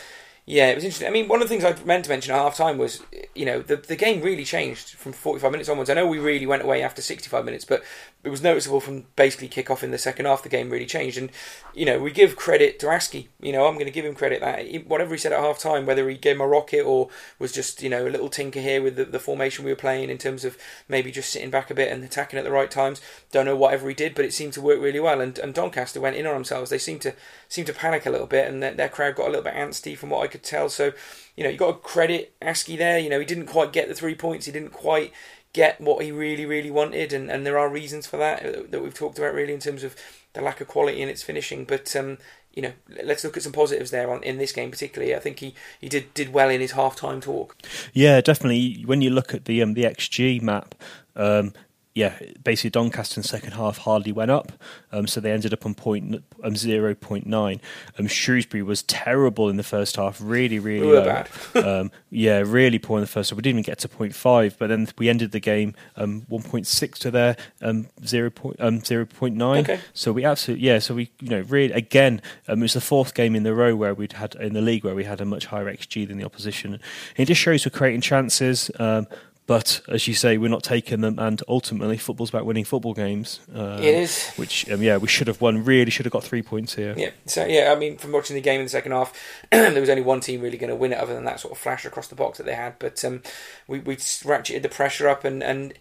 [0.48, 1.08] yeah, it was interesting.
[1.08, 3.02] I mean, one of the things I meant to mention at half time was,
[3.34, 5.90] you know, the the game really changed from 45 minutes onwards.
[5.90, 7.82] I know we really went away after 65 minutes, but
[8.24, 10.42] it was noticeable from basically kick off in the second half.
[10.42, 11.30] The game really changed, and
[11.72, 13.28] you know, we give credit to Askey.
[13.40, 15.86] You know, I'm going to give him credit that whatever he said at half time,
[15.86, 18.82] whether he gave him a rocket or was just you know a little tinker here
[18.82, 21.74] with the, the formation we were playing in terms of maybe just sitting back a
[21.74, 23.00] bit and attacking at the right times.
[23.30, 25.20] Don't know whatever he did, but it seemed to work really well.
[25.20, 26.70] And, and Doncaster went in on themselves.
[26.70, 27.14] They seemed to
[27.48, 29.96] seemed to panic a little bit, and their, their crowd got a little bit antsy
[29.96, 30.68] from what I could tell.
[30.68, 30.92] So
[31.38, 32.98] you know, you got to credit Askey there.
[32.98, 34.46] You know, he didn't quite get the three points.
[34.46, 35.12] He didn't quite
[35.52, 38.82] get what he really, really wanted, and, and there are reasons for that uh, that
[38.82, 39.96] we've talked about really in terms of
[40.34, 41.64] the lack of quality in its finishing.
[41.64, 42.18] But um,
[42.54, 42.72] you know,
[43.04, 45.14] let's look at some positives there on in this game particularly.
[45.14, 47.56] I think he, he did did well in his half time talk.
[47.92, 48.82] Yeah, definitely.
[48.84, 50.74] When you look at the um, the XG map,
[51.16, 51.52] um,
[51.98, 54.52] yeah, basically Doncaster in the second half hardly went up,
[54.92, 57.60] um, so they ended up on point um, zero point nine.
[57.98, 61.24] Um, Shrewsbury was terrible in the first half, really, really we low.
[61.80, 63.36] um, yeah, really poor in the first half.
[63.36, 66.44] We didn't even get to point five, but then we ended the game um, one
[66.44, 69.64] point six to their um, zero point um, zero point nine.
[69.64, 69.80] Okay.
[69.92, 70.78] So we absolutely yeah.
[70.78, 73.74] So we you know really again um, it was the fourth game in the row
[73.74, 76.24] where we'd had in the league where we had a much higher xG than the
[76.24, 76.78] opposition.
[77.16, 78.70] It just shows we're creating chances.
[78.78, 79.08] Um,
[79.48, 83.40] but as you say, we're not taking them, and ultimately, football's about winning football games.
[83.54, 84.28] Um, it is.
[84.36, 85.64] Which, um, yeah, we should have won.
[85.64, 86.94] Really, should have got three points here.
[86.98, 87.12] Yeah.
[87.24, 89.18] So yeah, I mean, from watching the game in the second half,
[89.50, 91.58] there was only one team really going to win it, other than that sort of
[91.58, 92.78] flash across the box that they had.
[92.78, 93.22] But um,
[93.66, 95.72] we we ratcheted the pressure up, and and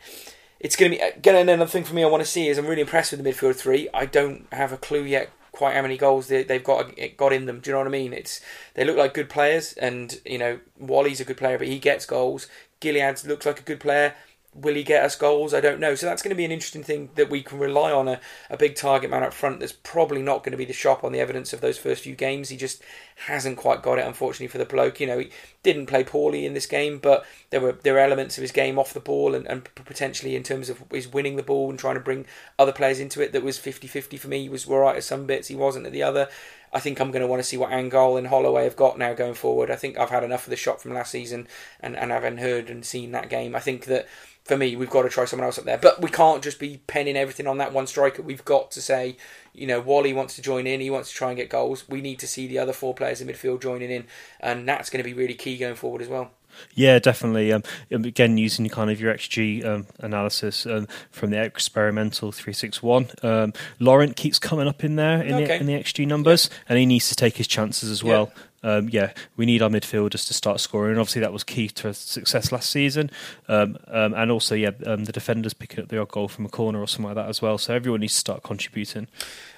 [0.62, 2.06] it's going to be again another thing for me.
[2.06, 3.90] I want to see is I'm really impressed with the midfield three.
[3.94, 7.48] I don't have a clue yet quite how many goals they, have got got in
[7.48, 7.60] them.
[7.60, 8.14] Do you know what I mean?
[8.14, 8.40] It's
[8.76, 12.06] they look like good players, and you know Whalley's a good player, but he gets
[12.06, 12.48] goals.
[12.82, 14.14] Gilliead looks like a good player.
[14.54, 15.54] Will he get us goals?
[15.54, 15.94] I don't know.
[15.94, 18.58] So that's going to be an interesting thing that we can rely on a, a
[18.58, 19.60] big target man up front.
[19.60, 22.16] That's probably not going to be the shop on the evidence of those first few
[22.16, 22.50] games.
[22.50, 22.82] He just
[23.28, 25.00] hasn't quite got it, unfortunately, for the bloke.
[25.00, 25.30] You know, he
[25.62, 28.80] didn't play poorly in this game, but there were there were elements of his game
[28.80, 31.96] off the ball and, and potentially in terms of his winning the ball and trying
[31.96, 32.26] to bring
[32.58, 34.42] other players into it that was 50-50 for me.
[34.42, 36.30] He was all right at some bits, he wasn't at the other.
[36.74, 39.14] I think I'm going to want to see what Angol and Holloway have got now
[39.14, 39.72] going forward.
[39.72, 41.48] I think I've had enough of the shot from last season
[41.80, 43.56] and, and haven't heard and seen that game.
[43.56, 44.08] I think that
[44.48, 45.78] for me, we've got to try someone else up there.
[45.78, 48.22] But we can't just be penning everything on that one striker.
[48.22, 49.18] We've got to say,
[49.54, 50.80] you know, Whalley wants to join in.
[50.80, 51.88] He wants to try and get goals.
[51.90, 54.06] We need to see the other four players in midfield joining in,
[54.40, 56.32] and that's going to be really key going forward as well.
[56.76, 57.52] Yeah, definitely.
[57.52, 63.54] Um, again, using kind of your XG um, analysis um, from the experimental 361, um,
[63.80, 65.46] Laurent keeps coming up in there in, okay.
[65.46, 66.58] the, in the XG numbers, yeah.
[66.70, 68.32] and he needs to take his chances as well.
[68.36, 70.92] Yeah um, yeah, we need our midfielders to start scoring.
[70.92, 73.12] And obviously, that was key to success last season.
[73.48, 76.50] Um, um, and also, yeah, um, the defenders picking up the odd goal from a
[76.50, 77.58] corner or something like that as well.
[77.58, 79.08] So everyone needs to start contributing.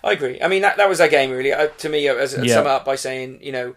[0.04, 0.42] I agree.
[0.42, 1.54] I mean, that, that was our game, really.
[1.54, 2.56] Uh, to me, as, as yeah.
[2.56, 3.76] sum up by saying, you know,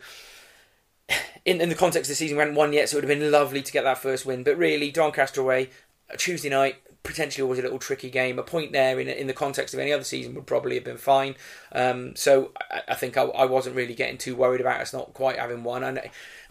[1.45, 3.19] in, in the context of the season, we hadn't won yet, so it would have
[3.19, 4.43] been lovely to get that first win.
[4.45, 5.71] But really, Doncaster away,
[6.17, 8.39] Tuesday night, potentially was a little tricky game.
[8.39, 10.97] A point there in in the context of any other season would probably have been
[10.97, 11.35] fine.
[11.73, 15.13] Um, so I, I think I, I, wasn't really getting too worried about us not
[15.15, 15.83] quite having won.
[15.83, 16.01] And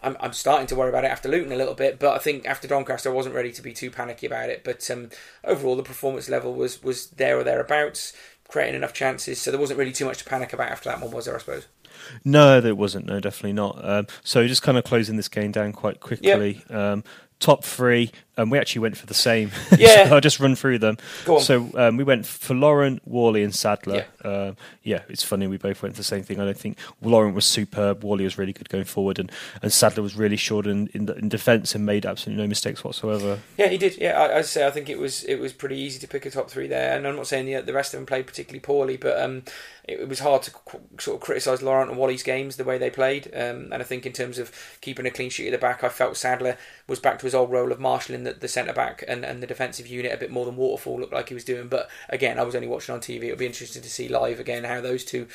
[0.04, 2.46] I'm, I'm starting to worry about it after Luton a little bit, but I think
[2.46, 4.64] after Doncaster I wasn't ready to be too panicky about it.
[4.64, 5.10] But um,
[5.44, 8.14] overall, the performance level was was there or thereabouts,
[8.48, 9.42] creating enough chances.
[9.42, 11.36] So there wasn't really too much to panic about after that one, was there?
[11.36, 11.68] I suppose.
[12.24, 13.06] No, there wasn't.
[13.06, 13.80] No, definitely not.
[13.84, 16.64] Um, so just kind of closing this game down quite quickly.
[16.70, 16.78] Yep.
[16.78, 17.04] Um,
[17.40, 19.52] top three and we actually went for the same.
[19.78, 20.98] Yeah, so I'll just run through them.
[21.40, 24.06] So um, we went for Laurent, Whalley, and Sadler.
[24.24, 24.30] Yeah.
[24.30, 25.02] Uh, yeah.
[25.10, 26.40] it's funny we both went for the same thing.
[26.40, 28.04] I don't think Laurent was superb.
[28.04, 31.30] Whalley was really good going forward, and, and Sadler was really short in in, in
[31.30, 33.40] defence and made absolutely no mistakes whatsoever.
[33.58, 33.98] Yeah, he did.
[33.98, 36.32] Yeah, I, I say I think it was it was pretty easy to pick a
[36.32, 38.98] top three there, and I'm not saying the the rest of them played particularly poorly,
[38.98, 39.44] but um,
[39.88, 42.78] it, it was hard to qu- sort of criticise Laurent and Whalley's games the way
[42.78, 45.58] they played, um, and I think in terms of keeping a clean sheet at the
[45.58, 48.48] back, I felt Sadler was back to his old role of marshalling given that the
[48.48, 51.34] centre back and, and the defensive unit a bit more than Waterfall looked like he
[51.34, 51.68] was doing.
[51.68, 53.26] But again, I was only watching on TV.
[53.26, 55.28] It'll be interesting to see live again how those two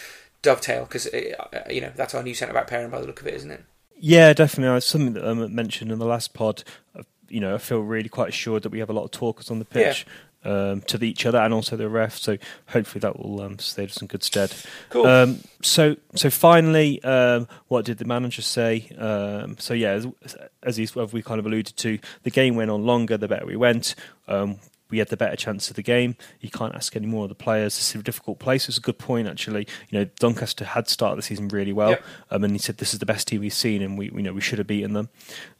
[0.42, 3.20] dovetail because uh, uh, you know that's our new centre back pairing by the look
[3.20, 3.64] of it, isn't it?
[3.98, 4.76] Yeah, definitely.
[4.76, 6.62] It's something that I um, mentioned in the last pod.
[6.96, 9.50] Uh, you know, I feel really quite assured that we have a lot of talkers
[9.50, 10.04] on the pitch.
[10.06, 10.12] Yeah
[10.46, 12.16] um, to the, each other and also the ref.
[12.16, 14.54] So hopefully that will um, stay us in good stead.
[14.90, 15.06] Cool.
[15.06, 18.88] Um, so so finally, um, what did the manager say?
[18.98, 20.06] Um, so yeah, as,
[20.62, 20.78] as,
[21.12, 23.94] we kind of alluded to, the game went on longer the better we went.
[24.90, 26.16] We had the better chance of the game.
[26.40, 27.76] You can't ask any more of the players.
[27.76, 28.68] This is a difficult place.
[28.68, 29.66] It's a good point, actually.
[29.90, 32.04] You know, Doncaster had started the season really well, yep.
[32.30, 34.32] um, and he said this is the best team we've seen, and we, you know,
[34.32, 35.08] we should have beaten them.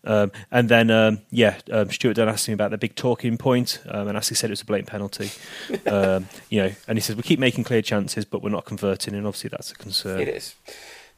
[0.04, 3.80] Um, and then, um, yeah, um, Stuart Dunn asked me about the big talking point,
[3.88, 5.30] um, and Askey said it was a blatant penalty.
[5.86, 9.14] Um, you know, and he says we keep making clear chances, but we're not converting,
[9.14, 10.20] and obviously that's a concern.
[10.20, 10.54] It is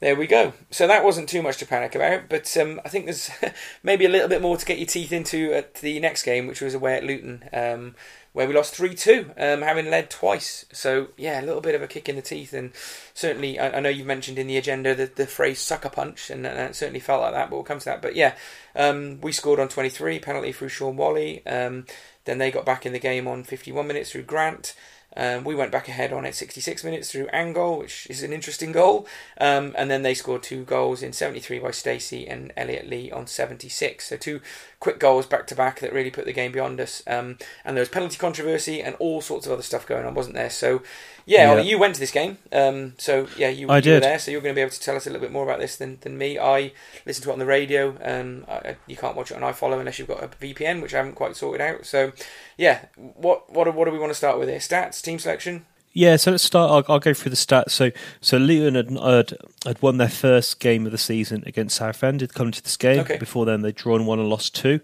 [0.01, 0.53] there we go.
[0.71, 3.31] So that wasn't too much to panic about, but um, I think there's
[3.83, 6.61] maybe a little bit more to get your teeth into at the next game, which
[6.61, 7.97] was away at Luton, um,
[8.33, 10.65] where we lost 3 2, um, having led twice.
[10.73, 12.53] So, yeah, a little bit of a kick in the teeth.
[12.53, 12.71] And
[13.13, 16.47] certainly, I, I know you've mentioned in the agenda the, the phrase sucker punch, and,
[16.47, 18.03] and, it certainly felt like that, but we'll come to that.
[18.03, 18.37] But yeah,
[18.77, 21.45] um, we scored on 23, penalty through Shaun Whalley.
[21.45, 21.87] Um,
[22.25, 24.77] then they got back in the game on 51 minutes through Grant.
[25.17, 28.73] Um, we went back ahead on it 66 minutes through Angol, which is an interesting
[28.73, 29.07] goal.
[29.41, 33.27] Um, and then they scored two goals in 73 by Stacey and Elliot Lee on
[33.27, 34.09] 76.
[34.09, 34.41] So two
[34.81, 37.03] quick goals back to back that really put the game beyond us.
[37.07, 40.37] Um, and there was penalty controversy and all sorts of other stuff going on, wasn't
[40.37, 40.51] there?
[40.51, 40.83] So,
[41.27, 41.61] yeah, yeah.
[41.61, 42.39] you went to this game.
[42.53, 43.95] Um, so, yeah, you, I you did.
[43.95, 44.19] were there.
[44.19, 45.77] So you're going to be able to tell us a little bit more about this
[45.77, 46.39] than, than me.
[46.39, 46.73] I
[47.05, 47.97] listened to it on the radio.
[48.03, 50.99] Um, I, you can't watch it on iFollow unless you've got a VPN, which I
[50.99, 51.85] haven't quite sorted out.
[51.85, 52.13] So,
[52.57, 54.59] yeah, what what what do we want to start with here?
[54.59, 55.67] Stats, team selection.
[55.99, 56.71] Yeah, so let's start.
[56.71, 57.71] I'll, I'll, go through the stats.
[57.71, 62.21] So, so Luton had, had, had won their first game of the season against Southend.
[62.21, 63.01] Had come to this game.
[63.01, 63.19] Okay.
[63.19, 64.79] Before then, they'd drawn one and lost two.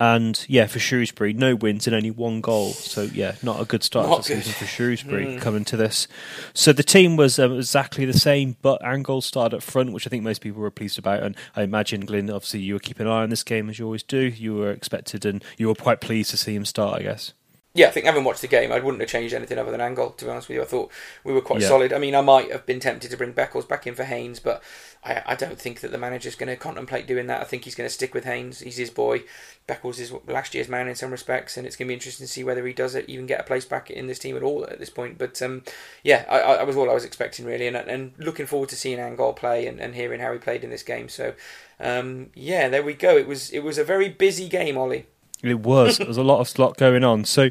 [0.00, 2.70] And yeah, for Shrewsbury, no wins and only one goal.
[2.70, 5.40] So yeah, not a good start not to the season for Shrewsbury mm.
[5.40, 6.08] coming to this.
[6.54, 10.10] So the team was um, exactly the same, but Angol started up front, which I
[10.10, 11.22] think most people were pleased about.
[11.22, 13.84] And I imagine, Glyn, obviously you were keeping an eye on this game as you
[13.84, 14.18] always do.
[14.18, 17.32] You were expected, and you were quite pleased to see him start, I guess
[17.78, 20.16] yeah, I think having watched the game, I wouldn't have changed anything other than Angol.
[20.16, 20.90] To be honest with you, I thought
[21.22, 21.68] we were quite yeah.
[21.68, 21.92] solid.
[21.92, 24.64] I mean, I might have been tempted to bring Beckles back in for Haynes, but
[25.04, 27.40] I, I don't think that the manager's going to contemplate doing that.
[27.40, 28.58] I think he's going to stick with Haynes.
[28.58, 29.22] He's his boy.
[29.68, 32.32] Beckles is last year's man in some respects, and it's going to be interesting to
[32.32, 34.64] see whether he does it, even get a place back in this team at all
[34.64, 35.16] at this point.
[35.16, 35.62] But um,
[36.02, 38.98] yeah, I, I, was all I was expecting really, and, and looking forward to seeing
[38.98, 41.08] Angol play and, and hearing how he played in this game.
[41.08, 41.34] So
[41.78, 43.16] um, yeah, there we go.
[43.16, 45.06] It was it was a very busy game, Ollie.
[45.42, 45.98] It was.
[45.98, 47.24] there was a lot of slot going on.
[47.24, 47.50] So,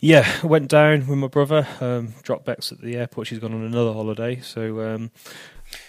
[0.00, 1.66] yeah, I went down with my brother.
[1.80, 3.26] Um, dropped Bex at the airport.
[3.26, 4.40] She's gone on another holiday.
[4.40, 5.10] So, um,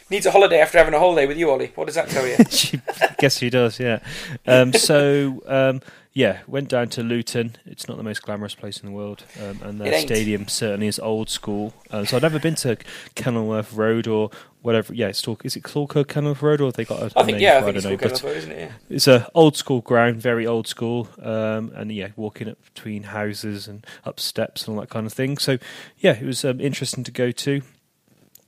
[0.09, 1.71] needs a holiday after having a holiday with you, Ollie.
[1.75, 2.37] What does that tell you?
[2.49, 2.81] she,
[3.17, 3.79] guess she does.
[3.79, 3.99] Yeah.
[4.45, 5.81] Um, so, um,
[6.13, 7.57] yeah, went down to Luton.
[7.65, 10.97] It's not the most glamorous place in the world, um, and their stadium certainly is
[10.97, 11.73] old school.
[11.91, 12.77] Uh, so I've never been to
[13.15, 14.29] Kenilworth Road or
[14.61, 14.93] whatever.
[14.93, 17.37] Yeah, it's called, is it called Kenilworth Road or have they got a, I think,
[17.37, 18.59] name yeah, I think it's called Kenilworth Road, isn't it?
[18.59, 18.95] Yeah.
[18.95, 23.67] It's a old school ground, very old school, um, and yeah, walking up between houses
[23.67, 25.37] and up steps and all that kind of thing.
[25.37, 25.57] So
[25.97, 27.61] yeah, it was um, interesting to go to.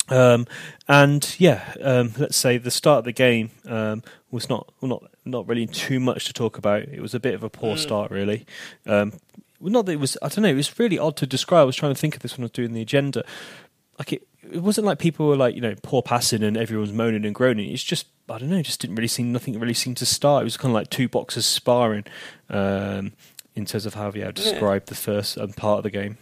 [0.10, 0.48] Um,
[0.88, 5.12] and yeah, um, let's say the start of the game um, was not well, not
[5.26, 6.84] not really too much to talk about.
[6.84, 7.80] It was a bit of a poor mm.
[7.80, 8.46] start, really.
[8.86, 9.14] Um,
[9.60, 10.18] not that it was.
[10.22, 10.50] I don't know.
[10.50, 11.62] It was really odd to describe.
[11.62, 13.24] I was trying to think of this when I was doing the agenda.
[14.00, 17.26] Like it, it wasn't like people were like you know poor passing and everyone's moaning
[17.26, 17.72] and groaning.
[17.72, 18.62] It's just I don't know.
[18.62, 20.42] Just didn't really seem nothing really seemed to start.
[20.42, 22.06] It was kind of like two boxes sparring
[22.50, 23.14] um,
[23.56, 24.90] in terms of how yeah describe yeah.
[24.90, 26.18] the first um, part of the game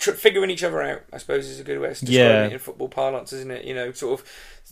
[0.00, 2.46] tr- figuring each other out, I suppose, is a good way to describe yeah.
[2.46, 3.64] it in football parlance, isn't it?
[3.64, 4.26] You know, sort of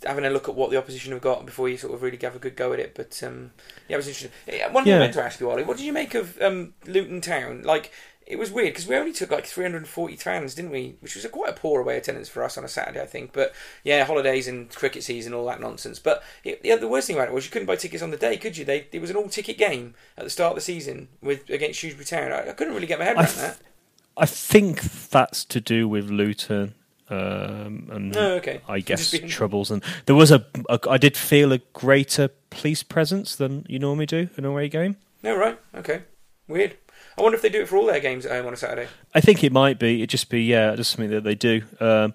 [0.05, 2.35] having a look at what the opposition have got before you sort of really have
[2.35, 2.95] a good go at it.
[2.95, 3.53] But um,
[3.89, 4.33] yeah, it was interesting.
[4.73, 4.97] One thing yeah.
[4.97, 7.63] I meant to ask you, Ollie, what did you make of um, Luton Town?
[7.63, 7.93] Like,
[8.27, 10.97] it was weird because we only took like 340 fans, didn't we?
[11.01, 13.33] Which was a quite a poor away attendance for us on a Saturday, I think.
[13.33, 15.99] But yeah, holidays and cricket season, all that nonsense.
[15.99, 18.19] But it, yeah, the worst thing about it was you couldn't buy tickets on the
[18.19, 18.65] day, could you?
[18.65, 22.05] They, it was an all-ticket game at the start of the season with against Shrewsbury
[22.05, 22.33] Town.
[22.33, 23.59] I, I couldn't really get my head around that.
[24.19, 26.75] I think that's to do with Luton.
[27.11, 28.61] Um, and oh, okay.
[28.69, 33.35] I guess troubles and there was a, a I did feel a greater police presence
[33.35, 34.97] than you normally do in a away game.
[35.23, 36.03] No, oh, right, okay,
[36.49, 36.77] weird.
[37.17, 38.89] I wonder if they do it for all their games at home on a Saturday.
[39.15, 40.03] I think it might be.
[40.03, 41.63] It just be yeah, just something that they do.
[41.81, 42.13] Um,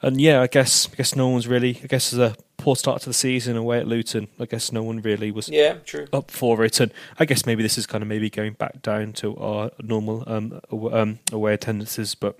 [0.00, 1.78] and yeah, I guess I guess no one's really.
[1.84, 4.28] I guess there's a poor start to the season away at Luton.
[4.38, 6.06] I guess no one really was yeah, true.
[6.12, 9.14] up for it, and I guess maybe this is kind of maybe going back down
[9.14, 10.60] to our normal um,
[10.92, 12.38] um, away attendances, but.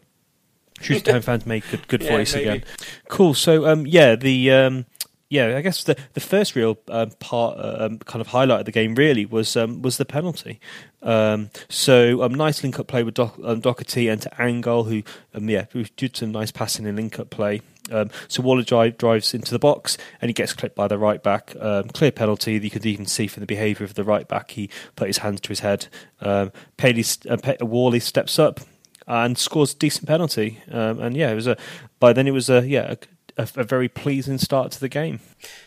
[0.83, 2.49] Shrewsbury Town fans make good good yeah, voice maybe.
[2.49, 2.65] again.
[3.09, 3.35] Cool.
[3.35, 4.87] So um, yeah, the um,
[5.31, 8.73] yeah, I guess the the first real um, part, um, kind of highlight of the
[8.73, 10.59] game really was um, was the penalty.
[11.03, 15.03] Um, so um, nice link up play with Do- um, Docherty and to Angol, who
[15.33, 17.63] um, yeah, who did some nice passing and link up play.
[17.90, 21.22] Um, so Whalley drive, drives into the box and he gets clipped by the right
[21.22, 21.55] back.
[21.59, 22.55] Um, clear penalty.
[22.55, 24.53] You could even see from the behaviour of the right back.
[24.53, 25.88] He put his hands to his head.
[26.20, 28.61] Um, Paley, uh, Whalley steps up
[29.07, 30.62] and scores a decent penalty.
[30.70, 31.57] Um, and yeah, it was a.
[31.98, 32.96] By then it was a yeah a,
[33.40, 35.20] a, a very pleasing start to the game.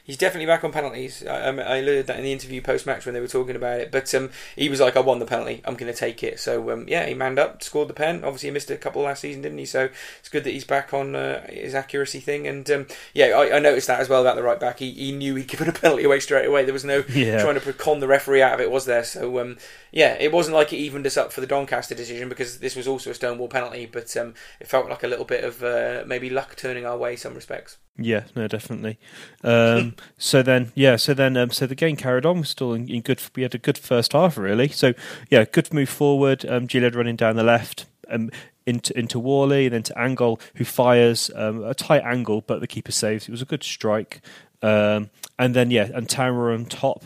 [0.04, 1.26] He's definitely back on penalties.
[1.26, 3.80] I, um, I alluded that in the interview post match when they were talking about
[3.80, 3.92] it.
[3.92, 5.62] But um, he was like, "I won the penalty.
[5.66, 8.24] I'm going to take it." So um, yeah, he manned up, scored the pen.
[8.24, 9.66] Obviously, he missed a couple last season, didn't he?
[9.66, 12.48] So it's good that he's back on uh, his accuracy thing.
[12.48, 14.80] And um, yeah, I, I, noticed that as well about the right back.
[14.80, 16.66] He, he knew he'd given a penalty away straight away.
[16.66, 17.42] There was no yeah.
[17.42, 19.04] trying to con the referee out of it, was there?
[19.04, 19.58] So um,
[19.94, 22.88] yeah, it wasn't like it evened us up for the Doncaster decision because this was
[22.88, 23.86] also a Stonewall penalty.
[23.86, 27.12] But um, it felt like a little bit of uh, maybe luck turning our way
[27.12, 27.78] in some respects.
[27.96, 28.98] Yeah, no, definitely.
[29.44, 32.38] Um, so then, yeah, so then, um, so the game carried on.
[32.38, 33.22] We're still in, in, good.
[33.36, 34.68] We had a good first half, really.
[34.70, 34.96] So
[35.30, 36.44] yeah, good move forward.
[36.44, 37.86] Um, Gilliead running down the left.
[38.10, 38.32] Um,
[38.66, 42.68] into into Whalley, and then to Angol, who fires um, a tight angle, but the
[42.68, 43.28] keeper saves.
[43.28, 44.22] It was a good strike.
[44.62, 47.04] Um, and then yeah, and Tower on top.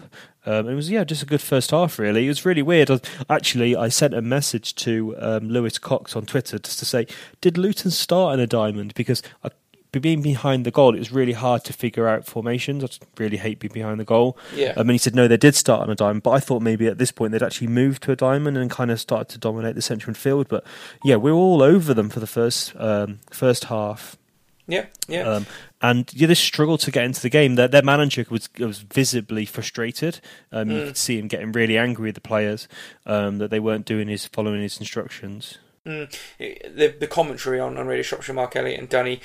[0.48, 2.00] Um, it was yeah, just a good first half.
[2.00, 2.90] Really, it was really weird.
[2.90, 7.06] I, actually, I sent a message to um, Lewis Cox on Twitter just to say,
[7.42, 8.94] did Luton start in a diamond?
[8.96, 9.50] Because I
[10.00, 12.84] being behind the goal, it was really hard to figure out formations.
[12.84, 14.38] I just really hate being behind the goal.
[14.56, 14.72] Yeah.
[14.72, 16.88] Um, and he said, no, they did start on a diamond, but I thought maybe
[16.88, 19.76] at this point they'd actually moved to a diamond and kind of started to dominate
[19.76, 20.48] the central midfield.
[20.48, 20.64] But
[21.04, 24.18] yeah, we were all over them for the first um, first half.
[24.68, 25.22] Yeah, yeah.
[25.22, 25.46] Um,
[25.82, 27.56] and yeah, they struggled to get into the game.
[27.56, 30.20] Their, their manager was was visibly frustrated.
[30.52, 30.74] Um, mm.
[30.74, 32.68] You could see him getting really angry with the players
[33.06, 35.58] um, that they weren't doing his following his instructions.
[35.86, 36.14] Mm.
[36.38, 39.22] The the commentary on, on Radio Shropshire, Mark Elliott and Danny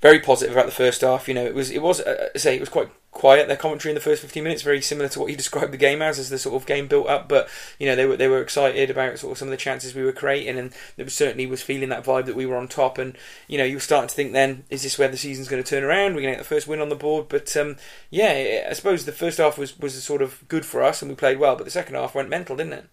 [0.00, 1.28] very positive about the first half.
[1.28, 3.48] You know, it was it was uh, say it was quite quiet.
[3.48, 6.02] Their commentary in the first fifteen minutes very similar to what you described the game
[6.02, 7.28] as, as the sort of game built up.
[7.28, 7.48] But
[7.78, 10.04] you know, they were they were excited about sort of some of the chances we
[10.04, 12.98] were creating, and was certainly was feeling that vibe that we were on top.
[12.98, 13.16] And
[13.48, 15.68] you know, you were starting to think then, is this where the season's going to
[15.68, 16.14] turn around?
[16.14, 17.28] We're going to get the first win on the board.
[17.28, 17.76] But um,
[18.10, 21.16] yeah, I suppose the first half was was sort of good for us, and we
[21.16, 21.56] played well.
[21.56, 22.86] But the second half went mental, didn't it?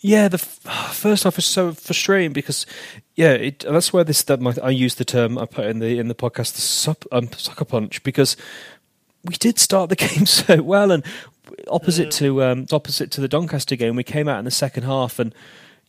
[0.00, 2.66] Yeah, the f- first half was so frustrating because,
[3.14, 5.98] yeah, it, that's where this that my, I use the term I put in the
[5.98, 8.36] in the podcast the sup, um, sucker punch because
[9.24, 11.04] we did start the game so well and
[11.68, 12.16] opposite mm.
[12.18, 15.34] to um, opposite to the Doncaster game, we came out in the second half and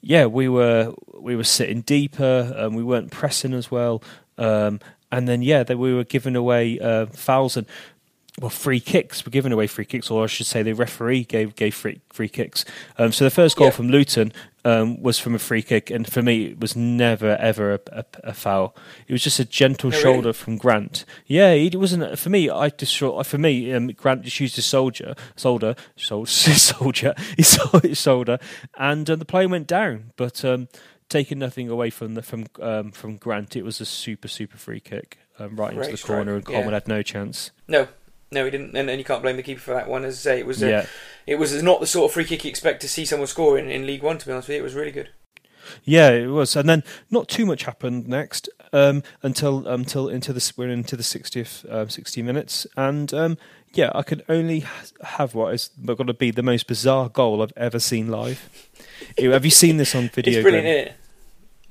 [0.01, 4.03] yeah, we were we were sitting deeper and we weren't pressing as well.
[4.37, 4.79] Um,
[5.11, 7.67] and then yeah, that we were giving away uh, fouls and
[8.41, 9.23] well, free kicks.
[9.23, 12.29] were given away free kicks, or I should say, the referee gave gave free free
[12.29, 12.65] kicks.
[12.97, 13.71] Um, so the first goal yeah.
[13.71, 14.33] from Luton
[14.65, 18.05] um, was from a free kick, and for me, it was never ever a, a,
[18.23, 18.75] a foul.
[19.07, 20.33] It was just a gentle no, shoulder really?
[20.33, 21.05] from Grant.
[21.27, 22.49] Yeah, it wasn't for me.
[22.49, 28.39] I just for me, um, Grant just used his soldier, soldier, soldier, his, his shoulder,
[28.79, 30.11] and uh, the plane went down.
[30.15, 30.69] But um,
[31.07, 34.79] taking nothing away from the from um, from Grant, it was a super super free
[34.79, 35.19] kick.
[35.39, 36.17] Um, right Great into the strike.
[36.17, 36.73] corner, and Coleman yeah.
[36.73, 37.51] had no chance.
[37.67, 37.87] No,
[38.33, 40.03] no, he didn't, and, and, you can't blame the keeper for that one.
[40.03, 40.85] As I say, it was a, yeah.
[41.25, 43.69] it was not the sort of free kick you expect to see someone score in,
[43.69, 44.17] in League One.
[44.17, 45.09] To be honest with you, it was really good.
[45.83, 50.53] Yeah, it was, and then not too much happened next um, until until into the
[50.57, 53.37] we're into the sixtieth um, sixty minutes, and um,
[53.73, 54.65] yeah, I could only
[55.01, 58.69] have what is going to be the most bizarre goal I've ever seen live.
[59.17, 60.39] have you seen this on video?
[60.39, 60.95] It's brilliant, isn't it?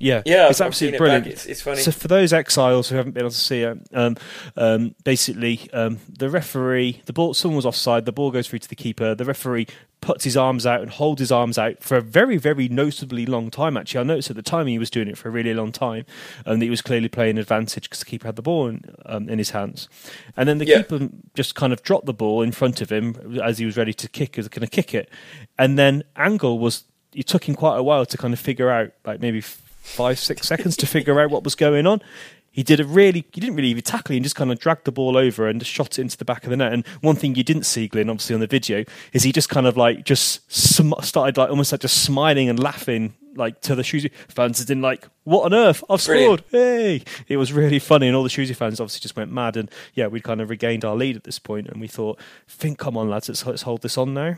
[0.03, 1.27] Yeah, yeah, it's absolutely brilliant.
[1.27, 1.81] It it's, it's, funny.
[1.81, 4.17] So for those exiles who haven't been able to see it, um,
[4.57, 8.05] um, basically um, the referee, the ball, someone was offside.
[8.05, 9.15] The ball goes through to the keeper.
[9.15, 9.67] The referee
[10.01, 13.49] puts his arms out and holds his arms out for a very, very noticeably long
[13.49, 13.77] time.
[13.77, 16.05] Actually, I noticed at the time he was doing it for a really long time,
[16.45, 19.37] and he was clearly playing advantage because the keeper had the ball in, um, in
[19.37, 19.87] his hands.
[20.35, 20.81] And then the yeah.
[20.81, 23.93] keeper just kind of dropped the ball in front of him as he was ready
[23.93, 25.09] to kick, going to kick it,
[25.57, 26.83] and then Angol was.
[27.15, 29.39] It took him quite a while to kind of figure out, like maybe
[29.83, 32.01] five, six seconds to figure out what was going on.
[32.49, 34.91] He did a really, he didn't really even tackle, he just kind of dragged the
[34.91, 36.71] ball over and just shot it into the back of the net.
[36.71, 39.65] And one thing you didn't see, Glyn, obviously on the video, is he just kind
[39.65, 43.83] of like just sm- started like almost like just smiling and laughing like to the
[43.83, 45.83] Shrewsbury fans and in like, what on earth?
[45.89, 46.41] I've Brilliant.
[46.47, 46.51] scored!
[46.51, 47.03] Hey!
[47.27, 49.57] It was really funny, and all the Shrewsbury fans obviously just went mad.
[49.57, 52.77] And yeah, we'd kind of regained our lead at this point, and we thought, think,
[52.77, 54.35] come on, lads, let's, let's hold this on now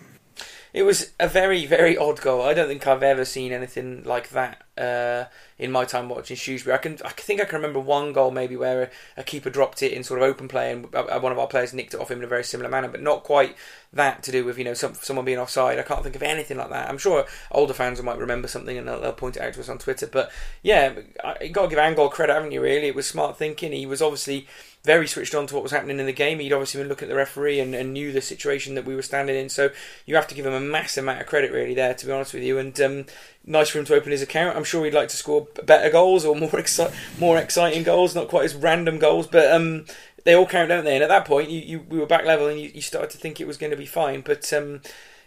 [0.73, 2.41] it was a very, very odd goal.
[2.41, 5.25] I don't think I've ever seen anything like that uh,
[5.57, 6.73] in my time watching Shrewsbury.
[6.73, 9.81] I can, I think I can remember one goal maybe where a, a, keeper dropped
[9.81, 12.11] it in sort of open play and uh, one of our players nicked it off
[12.11, 13.55] him in a very similar manner, but not quite
[13.93, 15.79] that to do with you know some, someone being offside.
[15.79, 16.89] I can't think of anything like that.
[16.89, 19.69] I'm sure older fans might remember something and they'll, they'll point it out to us
[19.69, 20.07] on Twitter.
[20.07, 20.29] But
[20.61, 20.93] yeah,
[21.41, 22.61] you got to give Angol credit, haven't you?
[22.61, 23.71] Really, it was smart thinking.
[23.71, 24.47] He was obviously
[24.85, 26.39] very switched on to what was happening in the game.
[26.39, 29.01] He'd obviously been looking at the referee and, and knew the situation that we were
[29.01, 29.49] standing in.
[29.49, 29.71] So
[30.05, 32.33] you have to give him a massive amount of credit, really, there, to be honest
[32.33, 32.57] with you.
[32.57, 33.05] And um,
[33.45, 34.55] nice for him to open his account.
[34.55, 38.29] I'm sure he'd like to score better goals or more exci- more exciting goals, not
[38.29, 39.85] quite as random goals, but um,
[40.23, 40.95] they all count, don't they?
[40.95, 43.17] And at that point, you, you we were back level and you, you started to
[43.17, 44.21] think it was going to be fine.
[44.21, 44.81] But um,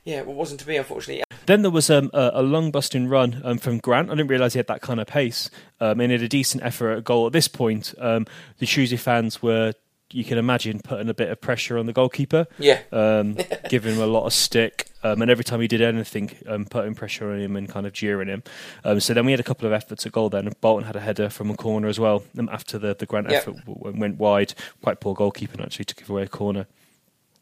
[0.09, 1.23] yeah, it wasn't to be, unfortunately.
[1.45, 4.09] Then there was um, a, a long busting run um, from Grant.
[4.11, 5.51] I didn't realise he had that kind of pace.
[5.81, 7.27] Um, and he had a decent effort at goal.
[7.27, 9.75] At this point, um, the Shrewsbury fans were,
[10.11, 12.47] you can imagine, putting a bit of pressure on the goalkeeper.
[12.59, 12.81] Yeah.
[12.91, 13.37] Um,
[13.69, 14.89] giving him a lot of stick.
[15.03, 17.93] Um, and every time he did anything, um, putting pressure on him and kind of
[17.93, 18.43] jeering him.
[18.85, 20.47] Um, so then we had a couple of efforts at goal then.
[20.47, 23.29] And Bolton had a header from a corner as well um, after the, the Grant
[23.29, 23.43] Yep.
[23.43, 24.55] effort went wide.
[24.83, 26.67] Quite poor goalkeeping actually to give away a corner.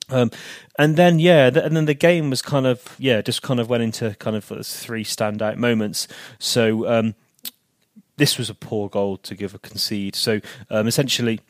[0.08, 0.30] Um,
[0.78, 3.68] and then yeah, th- and then the game was kind of yeah, just kind of
[3.68, 6.06] went into kind of three standout moments.
[6.38, 7.14] So um,
[8.16, 10.14] this was a poor goal to give a concede.
[10.14, 10.40] So
[10.70, 11.40] um, essentially,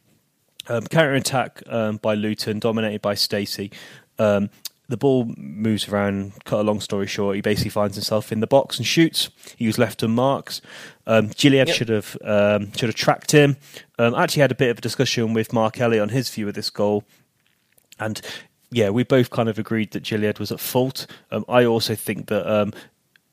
[0.69, 3.71] um, counter attack um, by Luton, dominated by Stacey.
[4.19, 4.51] Um,
[4.89, 6.33] the ball moves around.
[6.45, 9.31] Cut a long story short, he basically finds himself in the box and shoots.
[9.57, 10.61] He was left unmarked.
[11.07, 11.77] Um, Gilliead Yep.
[11.77, 13.57] should have um, should have tracked him.
[13.99, 16.47] Um, I actually had a bit of a discussion with Mark Elliott on his view
[16.49, 17.03] of this goal,
[17.99, 18.21] and
[18.71, 21.07] yeah, we both kind of agreed that Gilliead was at fault.
[21.31, 22.73] Um, I also think that um,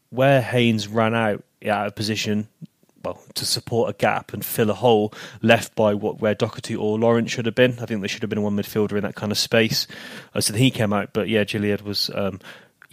[0.09, 2.47] where Haynes ran out out of position,
[3.03, 6.97] well, to support a gap and fill a hole left by what where Docherty or
[6.99, 7.77] Laurent should have been.
[7.79, 9.87] I think there should have been one midfielder in that kind of space.
[10.33, 12.09] Uh, so he came out, but yeah, Gilliead was.
[12.13, 12.39] Um,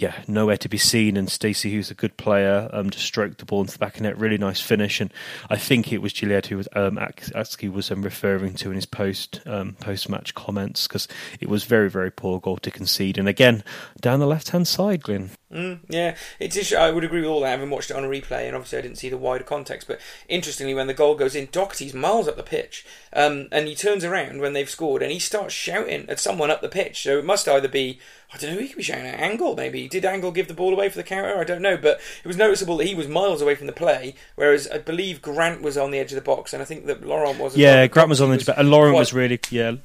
[0.00, 1.18] yeah, nowhere to be seen.
[1.18, 4.02] And Stacey, who's a good player, um, just stroked the ball into the back of
[4.02, 4.16] net.
[4.18, 4.98] Really nice finish.
[4.98, 5.12] And
[5.50, 7.30] I think it was Gilliead who was um, Ak-
[7.70, 11.06] was um, referring to in his post um, post match comments because
[11.38, 13.18] it was very very poor goal to concede.
[13.18, 13.62] And again,
[14.00, 15.30] down the left hand side, Glyn.
[15.52, 16.72] Mm, yeah, it's.
[16.72, 17.50] I would agree with all that.
[17.50, 19.88] Having watched it on a replay, and obviously I didn't see the wider context.
[19.88, 23.74] But interestingly, when the goal goes in, Docherty's miles up the pitch, um, and he
[23.74, 27.02] turns around when they've scored, and he starts shouting at someone up the pitch.
[27.02, 27.98] So it must either be
[28.32, 28.56] I don't know.
[28.56, 29.56] who He could be shouting at Angol.
[29.56, 31.36] Maybe did Angol give the ball away for the counter?
[31.36, 31.76] I don't know.
[31.76, 35.20] But it was noticeable that he was miles away from the play, whereas I believe
[35.20, 37.54] Grant was on the edge of the box, and I think that Laurent was.
[37.54, 37.86] as Yeah.
[37.88, 39.76] Grant was on the Docherty and Laurent was really yeah.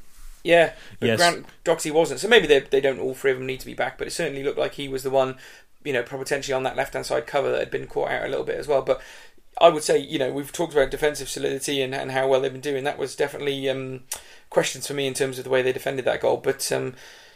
[0.43, 1.17] yeah, but Yes.
[1.17, 2.19] Grant Doxy wasn't.
[2.19, 4.11] So maybe they they don't all three of them need to be back, but it
[4.11, 5.37] certainly looked like he was the one,
[5.83, 8.29] you know, potentially on that left hand side cover that had been caught out a
[8.29, 8.83] little bit as well.
[8.83, 9.01] But
[9.59, 12.51] I would say, you know, we've talked about defensive solidity and, and how well they've
[12.51, 12.83] been doing.
[12.83, 14.01] That was definitely um,
[14.49, 16.37] questions for me in terms of the way they defended that goal.
[16.37, 16.93] But um,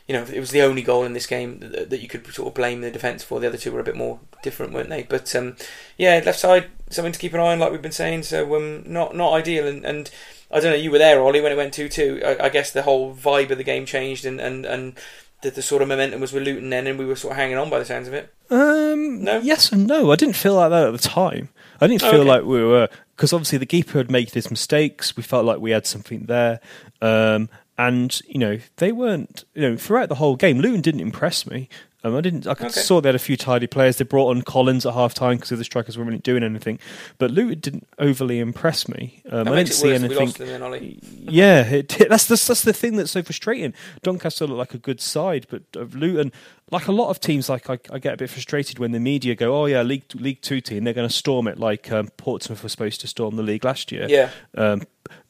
[0.10, 2.48] you know, it was the only goal in this game that, that you could sort
[2.48, 3.40] of blame the defence for.
[3.40, 5.04] The other two were a bit more different, weren't they?
[5.04, 5.56] But um,
[5.98, 8.24] yeah, left side something to keep an eye on, like we've been saying.
[8.24, 9.68] So um, not not ideal.
[9.68, 10.10] And, and
[10.52, 12.20] I don't know, you were there, Ollie, when it went two two.
[12.26, 14.98] I, I guess the whole vibe of the game changed, and and and
[15.44, 17.58] the, the sort of momentum was with Luton then, and we were sort of hanging
[17.58, 18.34] on by the sounds of it.
[18.50, 19.40] Um, No?
[19.42, 20.12] Yes and no.
[20.12, 21.50] I didn't feel like that at the time.
[21.80, 22.30] I didn't Oh, feel okay.
[22.30, 25.16] like we were because obviously the keeper had made his mistakes.
[25.16, 26.60] We felt like we had something there,
[27.02, 27.48] um,
[27.80, 29.46] and you know they weren't.
[29.56, 31.68] You know throughout the whole game, Luton didn't impress me.
[32.02, 32.48] Um, I didn't.
[32.48, 32.70] I Okay.
[32.70, 33.98] saw they had a few tidy players.
[33.98, 36.80] They brought on Collins at half time because the strikers weren't really doing anything.
[37.18, 39.22] But Luton didn't overly impress me.
[39.30, 40.10] Um, I didn't see anything.
[40.12, 43.74] we lost them then, Yeah, it, that's the that's the thing that's so frustrating.
[44.02, 45.64] Doncaster look like a good side, but
[45.94, 46.32] Luton,
[46.72, 49.36] like a lot of teams, like I, I get a bit frustrated when the media
[49.36, 52.64] go, "Oh yeah, League League Two team, they're going to storm it," like um, Portsmouth
[52.64, 54.08] was supposed to storm the league last year.
[54.08, 54.30] Yeah.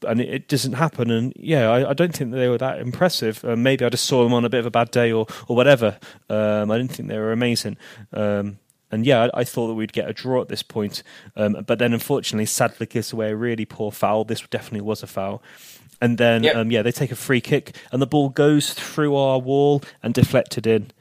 [0.07, 1.09] And it, it doesn't happen.
[1.11, 3.43] And yeah, I, I don't think they were that impressive.
[3.45, 5.55] Um, maybe I just saw them on a bit of a bad day or or
[5.55, 5.97] whatever.
[6.30, 7.77] Um, I didn't think they were amazing.
[8.13, 8.59] Um,
[8.91, 11.03] and yeah, I, I thought that we'd get a draw at this point.
[11.36, 14.23] Um, but then unfortunately, Sadler gives away a really poor foul.
[14.23, 15.43] This definitely was a foul.
[16.01, 16.55] And then Yep.
[16.55, 20.13] um, yeah, they take a free kick, and the ball goes through our wall and
[20.13, 20.91] deflected in.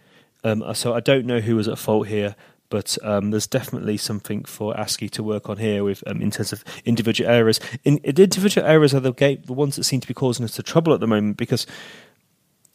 [0.44, 2.34] Um, so I don't know who was at fault here,
[2.70, 6.52] but um, there's definitely something for Askey to work on here with um, in terms
[6.52, 7.60] of individual errors.
[7.84, 10.62] In, individual errors are the game, the ones that seem to be causing us the
[10.62, 11.66] trouble at the moment because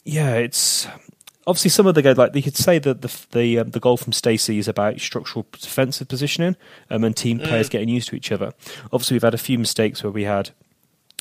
[0.04, 0.86] yeah, it's
[1.46, 3.96] obviously some of the go like you could say that the the um, the goal
[3.96, 6.56] from Stacey is about structural defensive positioning
[6.90, 8.52] um, and team players getting used to each other.
[8.92, 10.50] Obviously, we've had a few mistakes where we had.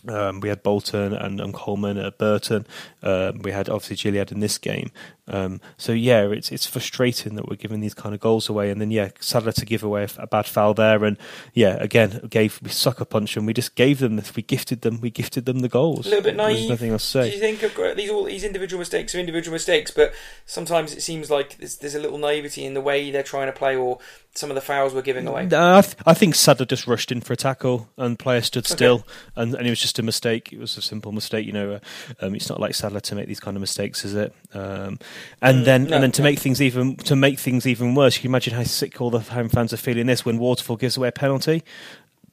[0.06, 2.68] Um, we had Bolton and, and Coleman at Burton.
[3.02, 4.92] Um, we had obviously Gilliead in this game.
[5.28, 8.82] Um, so yeah, it's it's frustrating that we're giving these kind of goals away, and
[8.82, 11.18] then yeah, Sadler to give away a, a bad foul there, and
[11.54, 14.36] yeah, again gave we sucker punch, and we just gave them this.
[14.36, 15.00] We gifted them.
[15.00, 16.06] We gifted them the goals.
[16.08, 16.70] A little bit There's naive.
[16.70, 17.62] nothing else to Do you think
[17.96, 20.14] these all these individual mistakes are individual mistakes, but
[20.46, 23.54] sometimes it seems like there's, there's a little naivety in the way they're trying to
[23.54, 24.00] play, or
[24.36, 25.46] some of the fouls we're giving away.
[25.46, 28.66] No, I, th- I think Sadler just rushed in for a tackle and player stood
[28.66, 28.74] Okay.
[28.76, 29.06] still,
[29.36, 30.52] and, and it was just a mistake.
[30.52, 31.74] It was a simple mistake, you know.
[31.74, 34.34] Uh, um, it's not like Sadler to make these kind of mistakes, is it?
[34.54, 34.98] Um,
[35.42, 36.30] and then no, and then to no.
[36.30, 39.20] make things even to make things even worse, you can imagine how sick all the
[39.20, 41.64] home fans are feeling this when Waterfall gives away a penalty.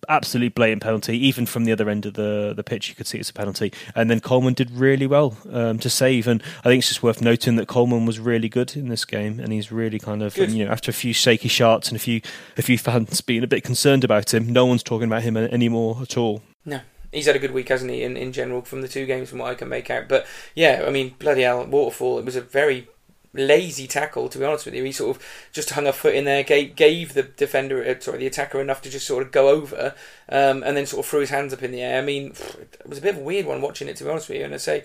[0.08, 1.16] absolutely blatant penalty.
[1.26, 3.72] Even from the other end of the, the pitch, you could see it's a penalty.
[3.94, 6.26] And then Coleman did really well um, to save.
[6.26, 9.38] And I think it's just worth noting that Coleman was really good in this game,
[9.38, 10.50] and he's really kind of Good.
[10.50, 12.20] you know after a few shaky shots and a few
[12.56, 15.98] a few fans being a bit concerned about him, no one's talking about him anymore
[16.02, 16.42] at all.
[16.64, 16.80] No.
[17.12, 19.40] He's had a good week, hasn't he, in, in general, from the two games, from
[19.40, 20.08] what I can make out.
[20.08, 22.88] But yeah, I mean, bloody hell, Waterfall, it was a very
[23.32, 24.84] lazy tackle, to be honest with you.
[24.84, 25.22] He sort of
[25.52, 28.82] just hung a foot in there, gave, gave the defender, uh, sorry, the attacker enough
[28.82, 29.94] to just sort of go over,
[30.28, 31.98] um, and then sort of threw his hands up in the air.
[32.02, 34.28] I mean, it was a bit of a weird one watching it, to be honest
[34.28, 34.44] with you.
[34.44, 34.84] And I say,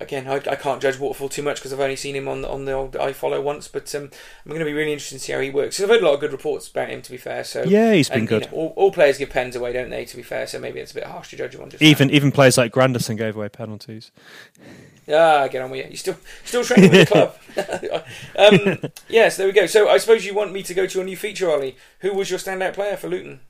[0.00, 2.48] again, I, I can't judge Waterfall too much because I've only seen him on the,
[2.48, 4.10] on the old iFollow once, but um,
[4.44, 5.80] I'm going to be really interested to see how he works.
[5.80, 7.42] I've heard a lot of good reports about him, to be fair.
[7.42, 8.52] So Yeah, he's been and, you good.
[8.52, 10.04] know, all, all players give pens away, don't they?
[10.04, 12.10] To be fair, so maybe it's a bit harsh to judge him on just Even
[12.10, 14.12] even players like Grandison gave away penalties.
[15.10, 15.90] Ah, get on with it.
[15.90, 17.34] You still still training with the club.
[18.38, 19.66] um, yes, there we go.
[19.66, 21.76] So I suppose you want me to go to a new feature, Ollie.
[22.00, 23.40] Who was your standout player for Luton?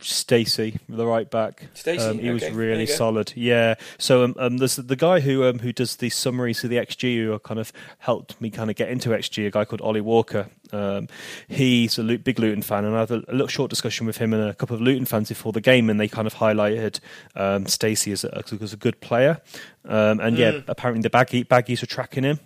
[0.00, 1.68] Stacey, the right back.
[1.74, 3.32] Stacey, um, he was okay, there really solid.
[3.36, 3.74] Yeah.
[3.98, 7.16] So um, um, there's the guy who um, who does the summaries of the XG,
[7.16, 9.46] who kind of helped me kind of get into XG.
[9.46, 10.48] A guy called Ollie Walker.
[10.72, 11.08] Um,
[11.48, 14.42] he's a big Luton fan, and I had a, little short discussion with him and
[14.48, 17.00] a couple of Luton fans before the game, and they kind of highlighted
[17.36, 19.40] um, Stacey as a, as a good player.
[19.84, 20.64] Um, and yeah, Mm.
[20.68, 22.40] apparently the baggy, baggies were tracking him.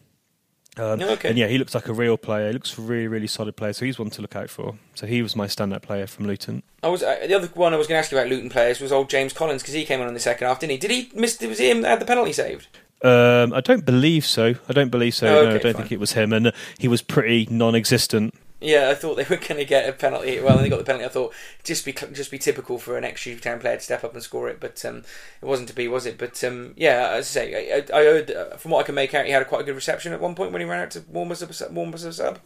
[0.78, 1.30] Um, Oh, okay.
[1.30, 2.46] And yeah, he looks like a real player.
[2.48, 3.72] He looks a really, really solid player.
[3.72, 4.76] So he's one to look out for.
[4.94, 6.62] So he was my standout player from Luton.
[6.82, 8.80] I was uh, the other one I was going to ask you about Luton players
[8.80, 10.78] was old James Collins because he came on in the second half, didn't he?
[10.78, 11.40] Did he miss?
[11.40, 12.68] Was it him that had the penalty saved?
[13.02, 14.54] Um, I don't believe so.
[14.68, 15.26] I don't believe so.
[15.26, 15.74] Oh, no, I don't fine.
[15.74, 18.34] think it was him, and uh, he was pretty non-existent.
[18.60, 20.40] Yeah, I thought they were going to get a penalty.
[20.40, 21.32] Well, when they got the penalty, I thought
[21.62, 24.22] just be just be typical for an ex Shooter Town player to step up and
[24.22, 25.04] score it, but um,
[25.40, 26.18] it wasn't to be, was it?
[26.18, 29.14] But um, yeah, as I say, I, I heard uh, from what I can make
[29.14, 30.90] out, he had a quite a good reception at one point when he ran out
[30.92, 32.40] to warm us a warm us sub.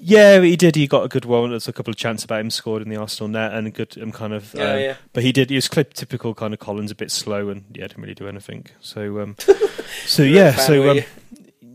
[0.00, 0.76] Yeah, he did.
[0.76, 1.50] He got a good one.
[1.50, 4.00] There's a couple of chances about him scored in the Arsenal net, and a good
[4.00, 4.54] um, kind of.
[4.54, 4.96] Yeah, um, yeah.
[5.12, 5.50] But he did.
[5.50, 8.28] He was clip typical kind of Collins, a bit slow, and yeah, didn't really do
[8.28, 8.66] anything.
[8.80, 9.36] So, um,
[10.06, 11.00] so yeah, so um?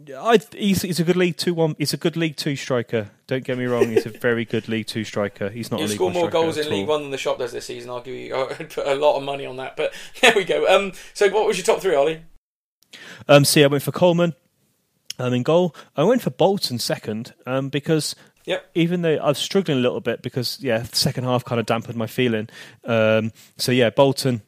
[0.10, 1.76] I he's, he's a good League Two one.
[1.78, 3.10] He's a good League Two striker.
[3.28, 3.90] Don't get me wrong.
[3.90, 5.50] He's a very good League Two striker.
[5.50, 6.88] He's not You score more goals in League.
[6.88, 7.90] One than the shop does this season.
[7.90, 9.76] I'll give you I'd put a lot of money on that.
[9.78, 10.68] But there we go.
[10.68, 12.22] Um, so what was your top three, Ollie?
[13.28, 14.34] Um, see, I went for Coleman
[15.20, 15.76] um, in goal.
[15.96, 18.72] I went for Bolton second um, because Yep.
[18.76, 21.66] even though I was struggling a little bit because yeah, the second half kind of
[21.66, 22.50] dampened my feeling.
[22.84, 24.42] Um, so yeah, Bolton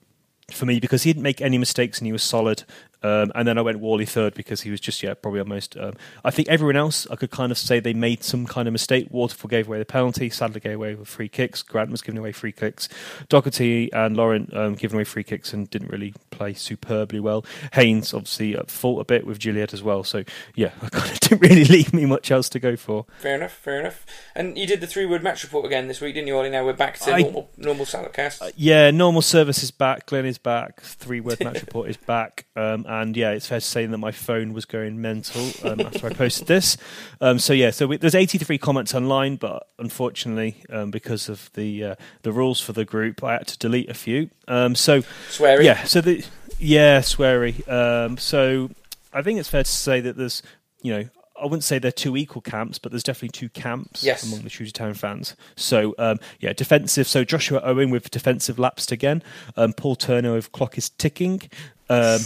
[0.51, 2.63] for me because he didn't make any mistakes and he was solid.
[3.05, 5.77] Um, and then I went Whalley third because he was just yeah probably almost.
[5.77, 5.93] Um,
[6.23, 9.09] I think everyone else I could kind of say they made some kind of mistake.
[9.11, 10.29] Waterfall gave away the penalty.
[10.31, 11.61] Sadler gave away with free kicks.
[11.61, 12.89] Grant was giving away free kicks.
[13.29, 17.45] Docherty and Laurent um, giving away free kicks and didn't really play superbly well.
[17.73, 20.03] Haynes obviously at fault a bit with Gilliead as well.
[20.03, 20.23] So
[20.55, 23.05] yeah, I kind of didn't really leave me much else to go for.
[23.19, 24.03] Fair enough, fair enough.
[24.33, 26.49] And you did the three word match report again this week, didn't you, Ollie?
[26.49, 28.41] Now we're back to I- normal normal salad cast.
[28.41, 30.07] Uh, yeah, normal service is back.
[30.07, 30.81] Glyn is back.
[30.81, 32.45] Three word match report is back.
[32.55, 36.07] Um, and yeah, it's fair to say that my phone was going mental um, after
[36.07, 36.77] I posted this.
[37.21, 41.83] Um, so yeah, so we, there's 83 comments online, but unfortunately, um, because of the
[41.83, 44.29] uh, the rules for the group, I had to delete a few.
[44.47, 45.63] Um, so Sweary.
[45.63, 46.25] yeah, so the
[46.59, 47.67] yeah sweary.
[47.71, 48.69] Um, so
[49.13, 50.41] I think it's fair to say that there's
[50.81, 51.09] you know.
[51.37, 54.23] I wouldn't say they're two equal camps, but there's definitely two camps Yes.
[54.25, 55.35] among the Shooter Town fans.
[55.57, 57.09] So um, yeah, defensive.
[57.09, 59.21] So Joshua Owen with defensive lapsed again.
[59.57, 61.41] Um, Paul Turner with clock is ticking.
[61.89, 62.19] Um,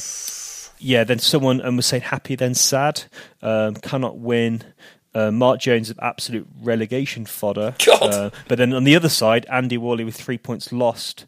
[0.80, 3.04] yeah, then someone um, was saying happy, then sad.
[3.42, 4.64] Um, cannot win.
[5.14, 7.76] Uh, Mark Jones of absolute relegation fodder.
[7.86, 8.02] God.
[8.14, 11.26] Uh, but then on the other side, Andy Worley with three points lost.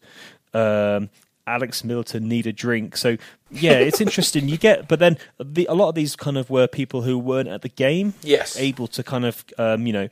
[0.54, 1.10] Um,
[1.48, 2.96] Alex Milton need a drink.
[2.96, 3.18] So
[3.50, 4.48] yeah, it's interesting.
[4.48, 7.50] You get, but then the, a lot of these kind of were people who weren't
[7.50, 8.58] at the game, Yes.
[8.58, 10.08] able to kind of um, you know,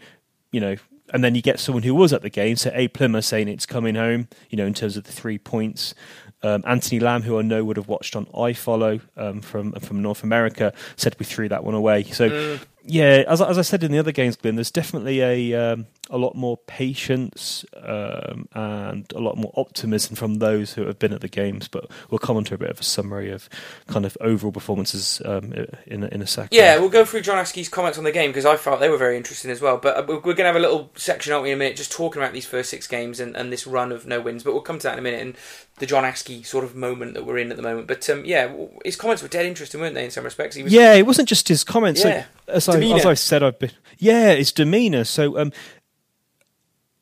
[0.52, 0.76] you know,
[1.14, 2.56] and then you get someone who was at the game.
[2.56, 4.28] So A Plymouth saying it's coming home.
[4.50, 5.94] You know, in terms of the three points.
[6.42, 10.24] Um, Anthony Lamb, who I know would have watched on iFollow um, from from North
[10.24, 12.04] America, said we threw that one away.
[12.04, 12.60] So Mm.
[12.86, 15.88] yeah, as, I- as I said in the other games, Glyn, there's definitely a um,
[16.10, 21.14] a lot more patience um, and a lot more optimism from those who have been
[21.14, 21.68] at the games.
[21.68, 23.50] But we'll come on to a bit of a summary of
[23.88, 25.54] kind of overall performances um,
[25.86, 26.56] in a, in a second.
[26.56, 28.98] Yeah, we'll go through John Askey's comments on the game because I felt they were
[28.98, 29.78] very interesting as well.
[29.78, 31.76] But uh, we're we're going to have a little section, aren't we, in a minute,
[31.76, 34.44] just talking about these first six games and, and this run of no wins.
[34.44, 35.36] But we'll come to that in a minute and
[35.80, 37.88] the John Askey sort of moment that we're in at the moment.
[37.88, 38.53] But um, yeah,
[38.86, 40.55] his comments were dead interesting, weren't they, in some respects?
[40.55, 42.03] He was, Yeah, it wasn't just his comments.
[42.03, 42.25] Yeah.
[42.47, 43.71] So, as, I, as I said, I've been.
[43.97, 45.03] Yeah, it's demeanour.
[45.03, 45.51] So, um,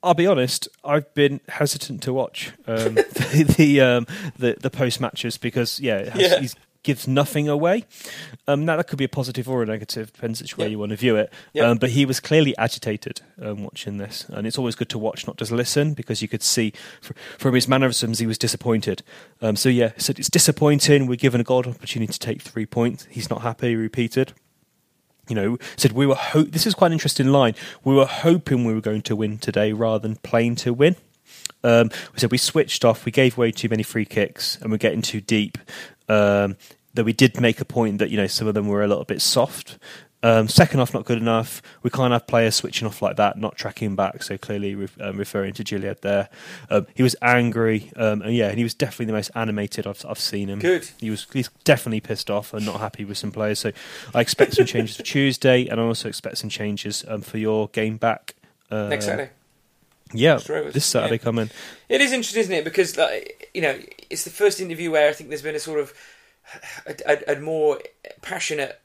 [0.03, 0.67] I'll be honest.
[0.83, 4.07] I've been hesitant to watch um, the the, um,
[4.37, 6.39] the the post matches because yeah, has, Yeah.
[6.39, 7.85] he's gives nothing away.
[8.47, 10.91] Um, now that could be a positive or a negative, depends which way you want
[10.91, 11.31] to view it.
[11.69, 15.27] Um, but he was clearly agitated um, watching this, and it's always good to watch,
[15.27, 19.03] not just listen, because you could see fr- from his mannerisms he was disappointed.
[19.41, 21.07] Um, so yeah, so it's disappointing.
[21.07, 23.07] We're given a golden opportunity to take three points.
[23.09, 23.69] He's not happy.
[23.69, 24.33] He repeated
[25.29, 26.15] you know, said we were.
[26.15, 27.53] Ho- this is quite an interesting line.
[27.83, 30.95] We were hoping we were going to win today rather than playing to win.
[31.63, 33.05] Um, we said we switched off.
[33.05, 35.57] We gave away too many free kicks, and we're getting too deep.
[36.09, 36.57] Um,
[36.93, 39.05] that we did make a point that you know some of them were a little
[39.05, 39.77] bit soft.
[40.23, 41.61] Um, second half not good enough.
[41.83, 44.23] We can't have players switching off like that, not tracking back.
[44.23, 46.29] So clearly re- um, referring to Gilead there.
[46.71, 50.03] Um, he was angry, um, and yeah, and he was definitely the most animated I've,
[50.09, 50.57] I've seen him.
[50.57, 50.89] Good.
[50.99, 53.59] He was he's definitely pissed off and not happy with some players.
[53.59, 53.71] So
[54.15, 57.67] I expect some changes for Tuesday, and I also expect some changes um, for your
[57.67, 58.35] game back
[58.71, 59.31] uh, Next Saturday.
[60.13, 61.17] Yeah, this Saturday yeah.
[61.17, 61.49] coming.
[61.89, 62.63] It is interesting, isn't it?
[62.63, 63.79] Because like, you know,
[64.09, 65.93] it's the first interview where I think there's been a sort of
[66.85, 67.79] a, a, a more
[68.21, 68.79] passionate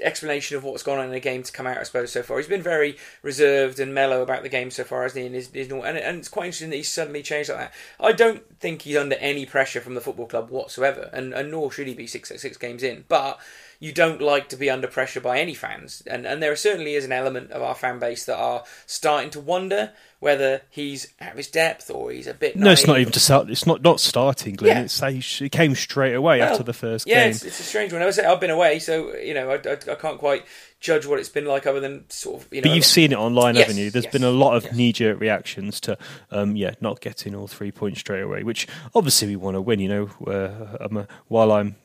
[0.00, 1.78] explanation of what's gone on in the game to come out.
[1.78, 5.02] I suppose so far he's been very reserved and mellow about the game so far,
[5.02, 5.26] hasn't he?
[5.26, 7.72] And, his, his, normal- and, and it's quite interesting that he's suddenly changed like that.
[7.98, 11.72] I don't think he's under any pressure from the football club whatsoever, and, and nor
[11.72, 13.04] should he be six six games in.
[13.08, 13.38] But
[13.78, 17.04] you don't like to be under pressure by any fans, and and there certainly is
[17.04, 21.36] an element of our fan base that are starting to wonder whether he's out of
[21.38, 22.54] his depth or he's a bit.
[22.54, 23.50] No, it's not even to start.
[23.50, 24.76] It's not not starting, Glyn.
[24.76, 24.82] Yeah.
[25.10, 27.30] It's he came straight away Well, after the first yeah, game.
[27.30, 28.02] it's, it's a strange one.
[28.02, 30.44] I was I've been away, so you know I, I, I can't quite
[30.78, 32.68] judge what it's been like other than sort of you know.
[32.68, 33.90] But you've seen it online, Yes, haven't you?
[33.90, 34.74] There's yes, been a lot of yes.
[34.76, 35.98] knee-jerk reactions to,
[36.30, 38.42] um, yeah, not getting all three points straight away.
[38.42, 39.80] Which obviously we want to win.
[39.80, 41.76] You know, uh, um, uh, while I'm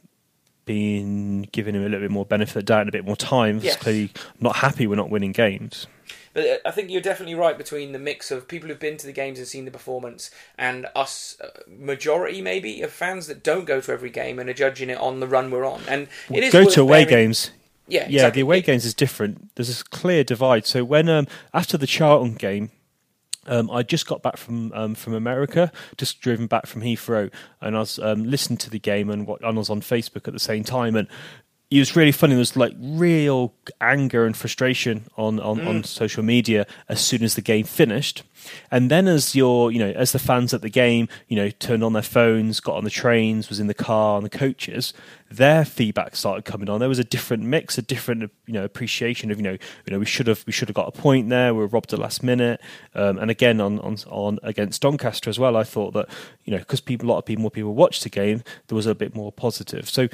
[0.65, 3.59] being giving him a little bit more benefit of doubt and a bit more time,
[3.61, 3.77] Yes.
[3.77, 5.87] clearly I'm not happy we're not winning games.
[6.35, 9.07] But uh, I think you're definitely right between the mix of people who've been to
[9.07, 10.29] the games and seen the performance,
[10.59, 14.53] and us, uh, majority maybe of fans that don't go to every game and are
[14.53, 15.81] judging it on the run we're on.
[15.87, 17.51] And it is go to away bearing- games.
[17.87, 18.41] Yeah, Yeah, exactly.
[18.41, 19.55] the away It- games is different.
[19.55, 20.65] There's this clear divide.
[20.65, 22.71] So when um, after the Charlton game,
[23.47, 27.31] um, I just got back from um, from America, just driven back from Heathrow,
[27.61, 30.27] and I was um, listening to the game and what and I was on Facebook
[30.27, 31.07] at the same time, and
[31.71, 32.33] it was really funny.
[32.33, 37.33] There was like real anger and frustration on on, on social media as soon as
[37.33, 38.21] the game finished,
[38.69, 41.83] and then as your you know as the fans at the game you know turned
[41.83, 44.93] on their phones, got on the trains, was in the car, on the coaches,
[45.31, 46.79] their feedback started coming on.
[46.79, 49.97] There was a different mix, a different you know appreciation of you know you know
[49.97, 51.51] we should have we should have got a point there.
[51.55, 52.61] We were robbed at last minute,
[52.93, 55.57] um, and again on, on on against Doncaster as well.
[55.57, 56.09] I thought that
[56.43, 58.85] you know because people a lot of people more people watched the game, there was
[58.85, 59.89] a bit more positive.
[59.89, 60.09] So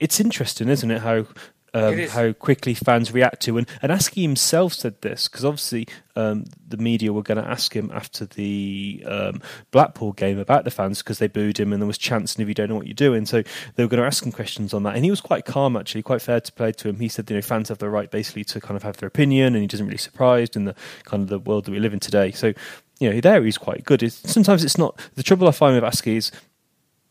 [0.00, 1.02] it's interesting, isn't it?
[1.02, 1.26] How
[1.74, 5.86] um, It how quickly fans react to and and Askey himself said this because obviously
[6.16, 10.70] um, the media were going to ask him after the um, Blackpool game about the
[10.70, 12.94] fans because they booed him and there was chancing if you don't know what you're
[12.94, 13.26] doing.
[13.26, 13.42] So
[13.74, 16.02] they were going to ask him questions on that, and he was quite calm actually,
[16.02, 17.00] quite fair to play to him.
[17.00, 19.54] He said, you know, fans have the right basically to kind of have their opinion,
[19.54, 20.74] and he doesn't really surprised in the
[21.04, 22.32] kind of the world that we live in today.
[22.32, 22.54] So
[22.98, 24.02] you know, there he's quite good.
[24.02, 26.32] It's, sometimes it's not the trouble I find with Askey is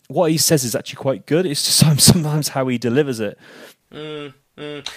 [0.07, 1.45] what he says is actually quite good.
[1.45, 3.37] It's just sometimes how he delivers it.
[3.91, 4.89] Mm, mm.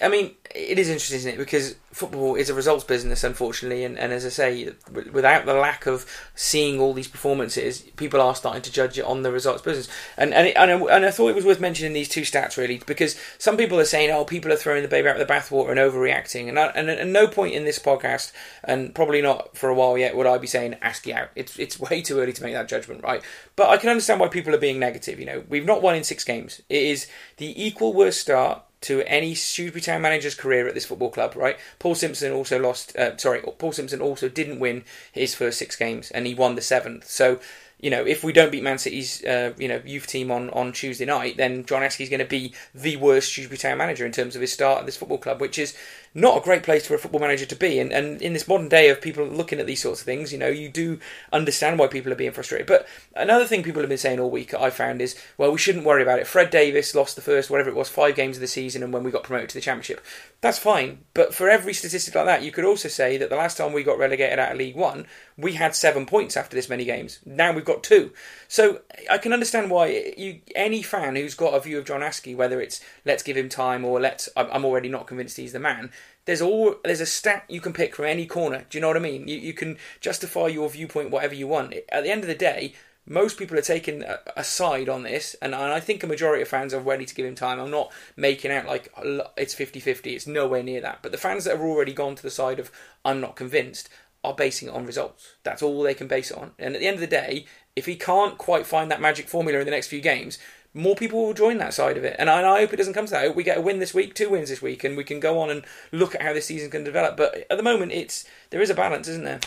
[0.00, 1.38] I mean, it is interesting, isn't it?
[1.38, 4.72] Because football is a results business, unfortunately, and, and as I say,
[5.12, 9.22] without the lack of seeing all these performances, people are starting to judge it on
[9.22, 9.88] the results business.
[10.16, 12.56] And and, it, and, I, and I thought it was worth mentioning these two stats
[12.56, 15.32] really, because some people are saying, "Oh, people are throwing the baby out with the
[15.32, 18.32] bathwater and overreacting," and I, and at no point in this podcast,
[18.62, 21.80] and probably not for a while yet, would I be saying "Askey out." It's it's
[21.90, 23.22] way too early to make that judgment, right?
[23.56, 25.18] But I can understand why people are being negative.
[25.18, 26.62] You know, we've not won in six games.
[26.68, 31.10] It is the equal worst start to any Shrewsbury Town manager's career at this football
[31.10, 31.58] club, right?
[31.78, 32.96] Paul Simpson also lost.
[32.96, 36.62] Uh, sorry, Paul Simpson also didn't win his first six games, and he won the
[36.62, 37.08] seventh.
[37.08, 37.40] So,
[37.80, 40.72] you know, if we don't beat Man City's, uh, you know, youth team on, on
[40.72, 44.34] Tuesday night, then John Askey's going to be the worst Shrewsbury Town manager in terms
[44.34, 45.76] of his start at this football club, which is
[46.20, 47.78] not a great place for a football manager to be.
[47.78, 50.38] And, and in this modern day of people looking at these sorts of things, you
[50.38, 50.98] know, you do
[51.32, 52.66] understand why people are being frustrated.
[52.66, 55.84] But another thing people have been saying all week, I found, is, well, we shouldn't
[55.84, 56.26] worry about it.
[56.26, 59.02] Fred Davies lost the first, whatever it was, five games of the season, and when
[59.02, 60.04] we got promoted to the Championship.
[60.40, 61.04] That's fine.
[61.14, 63.82] But for every statistic like that, you could also say that the last time we
[63.82, 65.06] got relegated out of League One,
[65.36, 67.20] we had seven points after this many games.
[67.24, 68.12] Now we've got two.
[68.48, 68.80] So
[69.10, 72.60] I can understand why you any fan who's got a view of John Askey, whether
[72.62, 75.90] it's let's give him time or let's I'm already not convinced he's the man.
[76.24, 78.64] There's all there's a stat you can pick from any corner.
[78.70, 79.28] Do you know what I mean?
[79.28, 81.74] You you can justify your viewpoint whatever you want.
[81.90, 82.72] At the end of the day,
[83.06, 84.04] most people are taking
[84.36, 87.14] a, side on this, and, and I think a majority of fans are ready to
[87.14, 87.58] give him time.
[87.58, 88.92] I'm not making out like
[89.36, 91.00] it's 50 50, it's nowhere near that.
[91.02, 92.70] But the fans that have already gone to the side of
[93.04, 93.88] I'm not convinced
[94.24, 95.36] are basing it on results.
[95.42, 96.52] That's all they can base it on.
[96.58, 97.46] And at the end of the day,
[97.78, 100.38] if he can't quite find that magic formula in the next few games,
[100.74, 102.14] more people will join that side of it.
[102.18, 103.22] And I, and I hope it doesn't come to that.
[103.22, 105.18] I hope we get a win this week, two wins this week, and we can
[105.20, 107.16] go on and look at how this season can develop.
[107.16, 109.40] But at the moment, it's there is a balance, isn't there?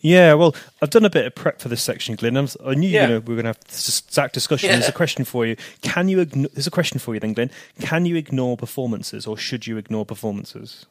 [0.00, 2.36] Yeah, well, I've done a bit of prep for this section, Glyn.
[2.36, 2.48] I'm,
[2.78, 3.02] knew Yeah.
[3.02, 4.70] you know, we were going to have this exact discussion.
[4.70, 5.56] There's a question for you.
[5.82, 6.24] Can you?
[6.24, 7.50] Igno- there's a question for you then, Glyn.
[7.80, 10.86] Can you ignore performances, or should you ignore performances?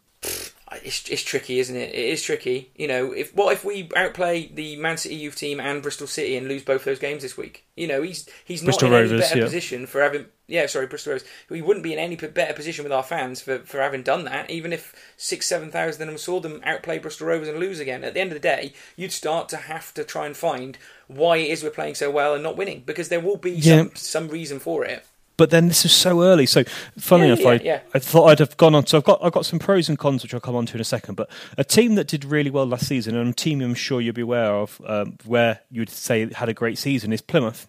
[0.83, 1.89] It's, it's tricky, isn't it?
[1.89, 2.71] It is tricky.
[2.75, 6.35] You know, if what if we outplay the Man City youth team and Bristol City
[6.37, 7.65] and lose both those games this week?
[7.75, 9.43] You know, he's he's not Bristol in any better yeah.
[9.43, 10.25] position for having.
[10.47, 11.27] Yeah, sorry, Bristol Rovers.
[11.49, 14.49] We wouldn't be in any better position with our fans for, for having done that.
[14.49, 18.03] Even if six, seven thousand of them saw them outplay Bristol Rovers and lose again.
[18.03, 21.37] At the end of the day, you'd start to have to try and find why
[21.37, 23.77] it is we're playing so well and not winning because there will be Yeah.
[23.77, 25.05] some some reason for it.
[25.35, 26.45] But then this is so early.
[26.45, 26.63] So,
[26.97, 27.79] funnily Yeah, enough, yeah, I, yeah.
[27.95, 28.85] I thought I'd have gone on.
[28.85, 30.81] So I've got I've got some pros and cons, which I'll come on to in
[30.81, 31.15] a second.
[31.15, 34.13] But a team that did really well last season, and a team I'm sure you'll
[34.13, 37.67] be aware of, um, where you'd say had a great season, is Plymouth.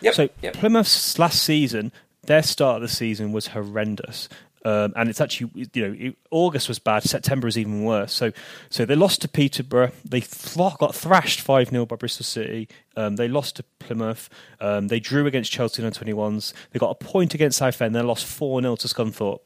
[0.00, 0.14] Yep.
[0.14, 0.54] So yep.
[0.54, 1.92] Plymouth's last season,
[2.22, 4.28] their start of the season was horrendous.
[4.66, 7.04] Um, and it's actually, you know, it, August was bad.
[7.04, 8.12] September was even worse.
[8.12, 8.32] So,
[8.68, 9.92] so they lost to Peterborough.
[10.04, 12.68] They th- got thrashed five 0 by Bristol City.
[12.96, 14.28] Um, they lost to Plymouth.
[14.60, 16.52] Um, they drew against Chelsea twenty ones.
[16.72, 17.94] They got a point against Southend.
[17.94, 19.38] They lost four 0 to Scunthorpe.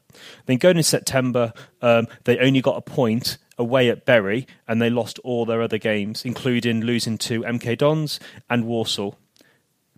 [0.47, 1.53] Then going in September,
[1.83, 5.77] um, they only got a point away at Bury, and they lost all their other
[5.77, 9.19] games, including losing to MK Dons and Walsall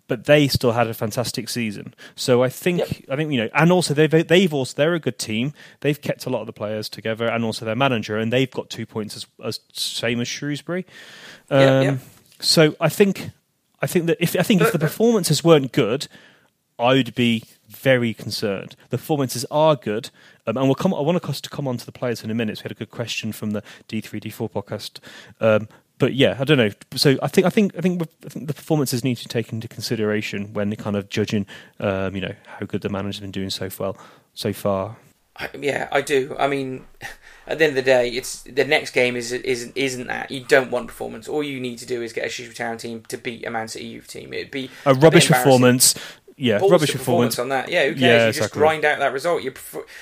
[0.07, 1.93] but they still had a fantastic season.
[2.15, 2.89] So I think Yep.
[3.09, 5.53] I think you know, and also they've they've also they're a good team.
[5.79, 8.69] They've kept a lot of the players together, and also their manager, and they've got
[8.69, 10.85] two points as, as same as Shrewsbury.
[11.49, 11.99] Um, Yep, yep.
[12.39, 13.29] So I think
[13.81, 16.07] I think that if I think if the performances weren't good,
[16.77, 18.75] I would be very concerned.
[18.89, 20.09] The performances are good,
[20.45, 20.93] um, and we'll come.
[20.93, 22.57] I want us to come on to the players in a minute.
[22.57, 24.99] So we had a good question from the D three D four podcast.
[25.39, 25.67] Um,
[26.03, 26.69] but yeah, I don't know.
[26.95, 29.69] So I think I think I think I think the performances need to take into
[29.69, 31.45] consideration when they kind of judging,
[31.79, 33.95] um, you know, how good the manager's been doing so far.
[34.33, 34.97] So far,
[35.37, 36.35] I, yeah, I do.
[36.37, 36.83] I mean,
[37.47, 40.43] at the end of the day, it's the next game is isn't isn't that you
[40.43, 41.29] don't want performance.
[41.29, 43.69] All you need to do is get a Shrewsbury Town team to beat a Man
[43.69, 44.33] City youth team.
[44.33, 45.95] It'd be a bit rubbish performance.
[46.35, 47.37] Yeah, rubbish performance.
[47.39, 47.69] on that.
[47.69, 48.01] Yeah, who cares?
[48.01, 49.43] Yeah, you just grind out that result.
[49.43, 49.53] Your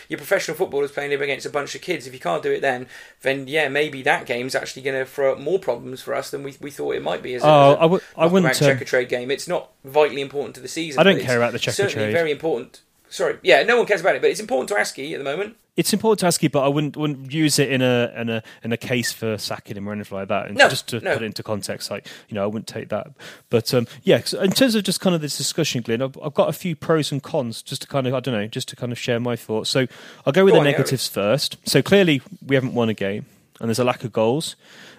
[0.10, 2.08] your professional footballers playing against a bunch of kids.
[2.08, 2.88] If you can't do it then,
[3.22, 6.44] then yeah, maybe that game's actually going to throw up more problems for us than
[6.44, 7.36] we, we thought it might be.
[7.36, 9.30] As a, Oh, as a I would- I wouldn't, um, trade game.
[9.32, 11.00] It's not vitally important to the season.
[11.00, 12.12] I don't care about the checker certainly.
[12.14, 12.82] Very important.
[13.12, 15.58] Sorry, yeah, no one cares about it, but it's important to Askey at the moment.
[15.78, 18.72] It's important to Askey, but I wouldn't wouldn't use it in a in a in
[18.72, 20.48] a case for sacking him or anything like that.
[20.48, 21.14] And No, just to no.
[21.14, 23.08] put it into context, like you know, I wouldn't take that.
[23.50, 26.34] But um, yeah, so in terms of just kind of this discussion, Glyn, I've, I've
[26.34, 28.76] got a few pros and cons just to kind of I don't know, just to
[28.76, 29.70] kind of share my thoughts.
[29.70, 29.88] So
[30.26, 31.58] I'll go with Go the on, negatives first.
[31.68, 33.26] So clearly, we haven't won a game,
[33.60, 34.56] and there's a lack of goals.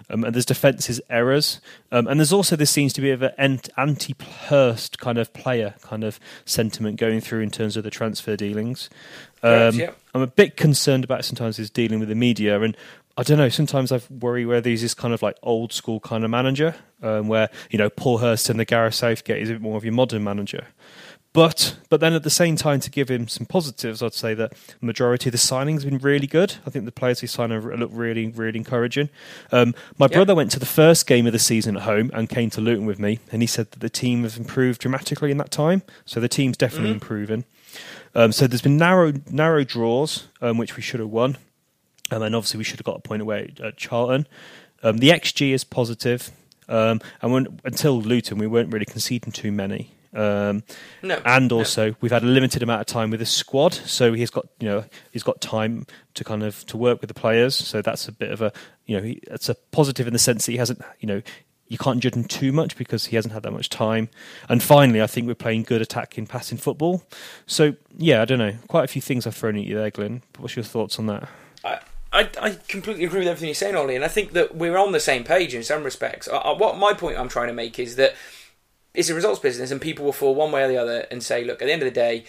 [0.09, 3.61] Um, and there's defences errors, um, and there's also this seems to be of an
[3.77, 8.89] anti-Hurst kind of player kind of sentiment going through in terms of the transfer dealings.
[9.41, 9.91] Um, yeah.
[10.13, 12.75] I'm a bit concerned about sometimes his dealing with the media, and
[13.15, 13.49] I don't know.
[13.49, 17.27] Sometimes I worry whether he's this kind of like old school kind of manager, um,
[17.27, 19.93] where you know Paul Hurst and the Gareth Southgate is a bit more of your
[19.93, 20.67] modern manager.
[21.33, 24.51] But but then at the same time, to give him some positives, I'd say that
[24.79, 26.55] the majority of the signings have been really good.
[26.65, 29.09] I think the players he signed look really really encouraging.
[29.51, 30.17] Um, my Yeah.
[30.17, 32.85] brother went to the first game of the season at home and came to Luton
[32.85, 35.81] with me, and he said that the team has improved dramatically in that time.
[36.05, 37.01] So the team's definitely Mm-hmm.
[37.01, 37.45] improving.
[38.13, 41.37] Um, so there's been narrow narrow draws, um, which we should have won,
[42.11, 44.27] and then obviously we should have got a point away at Charlton.
[44.83, 46.29] Um, the XG is positive,
[46.69, 49.89] um, and when, until Luton, we weren't really conceding too many.
[50.13, 50.63] Um,
[51.01, 51.57] No, and no.
[51.57, 54.67] also we've had a limited amount of time with the squad, so he's got you
[54.69, 57.55] know he's got time to kind of to work with the players.
[57.55, 58.51] So that's a bit of a
[58.85, 61.21] you know he, it's a positive in the sense that he hasn't you know
[61.67, 64.09] you can't judge him too much because he hasn't had that much time.
[64.47, 67.03] And finally, I think we're playing good attacking, passing football.
[67.47, 70.21] So yeah, I don't know, quite a few things I've thrown at you there, Glyn.
[70.37, 71.27] What's your thoughts on that?
[71.63, 71.79] I,
[72.11, 74.91] I, I completely agree with everything you're saying, Ollie, and I think that we're on
[74.91, 76.27] the same page in some respects.
[76.27, 78.13] I, I, what my point I'm trying to make is that
[78.93, 81.43] it's a results business, and people will fall one way or the other and say,
[81.43, 82.25] look, at the end of the day,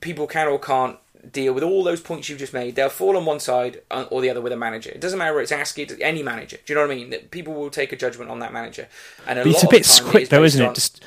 [0.00, 0.98] people can or can't
[1.30, 2.74] deal with all those points you've just made.
[2.74, 4.90] They'll fall on one side uh, or the other with a manager.
[4.90, 5.40] It doesn't matter.
[5.40, 6.58] It's Askey, it's any manager.
[6.64, 7.10] Do you know what I mean?
[7.10, 8.88] That people will take a judgment on that manager,
[9.26, 10.74] and a it's a bit of quick though, isn't it?
[10.74, 11.04] Just,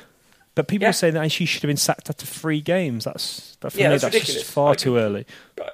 [0.56, 0.90] but people Yeah.
[0.90, 3.04] are saying that she should have been sacked after three games.
[3.04, 3.90] That's that for Yeah, me.
[3.94, 4.50] that's That's, ridiculous.
[4.50, 5.24] far I too early.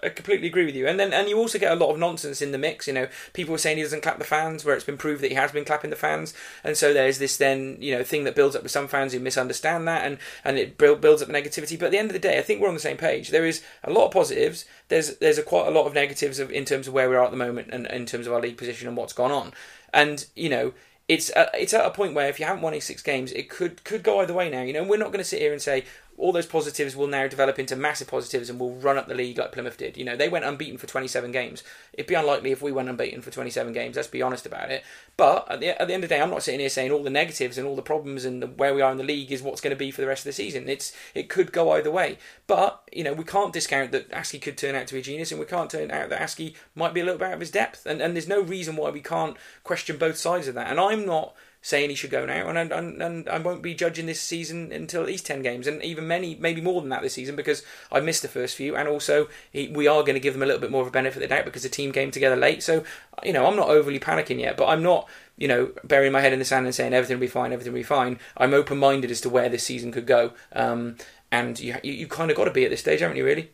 [0.02, 0.86] I completely agree with you.
[0.86, 2.86] And then and you also get a lot of nonsense in the mix.
[2.86, 5.28] You know, people are saying he doesn't clap the fans, where it's been proved that
[5.30, 6.34] he has been clapping the fans.
[6.62, 9.20] And so there's this then you know thing that builds up with some fans who
[9.20, 11.78] misunderstand that, and and it build, builds up negativity.
[11.78, 13.30] But at the end of the day, I think we're on the same page.
[13.30, 14.64] There is a lot of positives.
[14.88, 17.24] There's there's a quite a lot of negatives of, in terms of where we are
[17.24, 19.52] at the moment and in terms of our league position and what's gone on.
[19.94, 20.72] And you know.
[21.08, 23.50] It's at, it's at a point where if you haven't won any six games, it
[23.50, 24.62] could could go either way now.
[24.62, 25.84] You know, we're not going to sit here and say,
[26.22, 29.36] all those positives will now develop into massive positives and will run up the league
[29.36, 29.96] like Plymouth did.
[29.96, 31.64] You know, they went unbeaten for 27 games.
[31.92, 33.96] It'd be unlikely if we went unbeaten for 27 games.
[33.96, 34.84] Let's be honest about it.
[35.16, 37.02] But at the, at the end of the day, I'm not sitting here saying all
[37.02, 39.42] the negatives and all the problems and the, where we are in the league is
[39.42, 40.68] what's going to be for the rest of the season.
[40.68, 42.18] It's it could go either way.
[42.46, 45.32] But you know, we can't discount that Askey could turn out to be a genius,
[45.32, 47.50] and we can't turn out that Askey might be a little bit out of his
[47.50, 47.84] depth.
[47.84, 50.70] And and there's no reason why we can't question both sides of that.
[50.70, 54.06] And I'm not saying he should go now, and, and and I won't be judging
[54.06, 57.14] this season until at least ten games, and even many, maybe more than that this
[57.14, 60.34] season because I missed the first few, and also he, we are going to give
[60.34, 62.10] them a little bit more of a benefit of the doubt because the team came
[62.10, 62.62] together late.
[62.62, 62.84] So
[63.22, 65.08] you know, I'm not overly panicking yet, but I'm not
[65.38, 67.72] you know burying my head in the sand and saying everything will be fine, everything
[67.72, 68.18] will be fine.
[68.36, 70.96] I'm open minded as to where this season could go, um,
[71.30, 73.24] and you you, you kind of got to be at this stage, haven't you?
[73.24, 73.52] Really.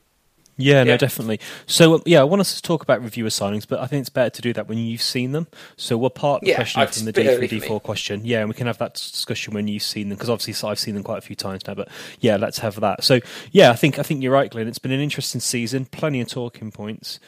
[0.61, 1.39] Yeah, no, definitely.
[1.67, 4.09] So, um, yeah, I want us to talk about reviewer signings, but I think it's
[4.11, 5.47] better to do that when you've seen them.
[5.77, 7.55] So, we'll part the Yeah, question I've- from the it's a bit early D3, for
[7.55, 7.61] me.
[7.79, 8.21] D4 question.
[8.25, 10.79] Yeah, and we can have that discussion when you've seen them, because obviously so I've
[10.79, 11.75] seen them quite a few times now.
[11.75, 11.89] But
[12.21, 13.05] yeah, let's have that.
[13.05, 13.21] So,
[13.53, 14.67] yeah, I think I think you're right, Glyn.
[14.69, 17.21] It's been an interesting season, plenty of talking points.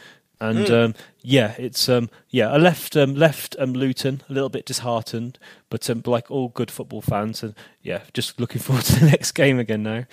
[0.43, 0.75] And Hmm.
[0.75, 2.51] um, yeah, it's um, yeah.
[2.51, 6.71] I left um, left um, Luton a little bit disheartened, but um, like all good
[6.71, 10.07] football fans, and yeah, just looking forward to the next game again now.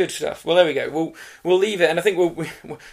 [0.00, 0.46] Good stuff.
[0.46, 0.88] Well, there we go.
[0.88, 2.48] We'll we'll leave it, and I think we'll, we,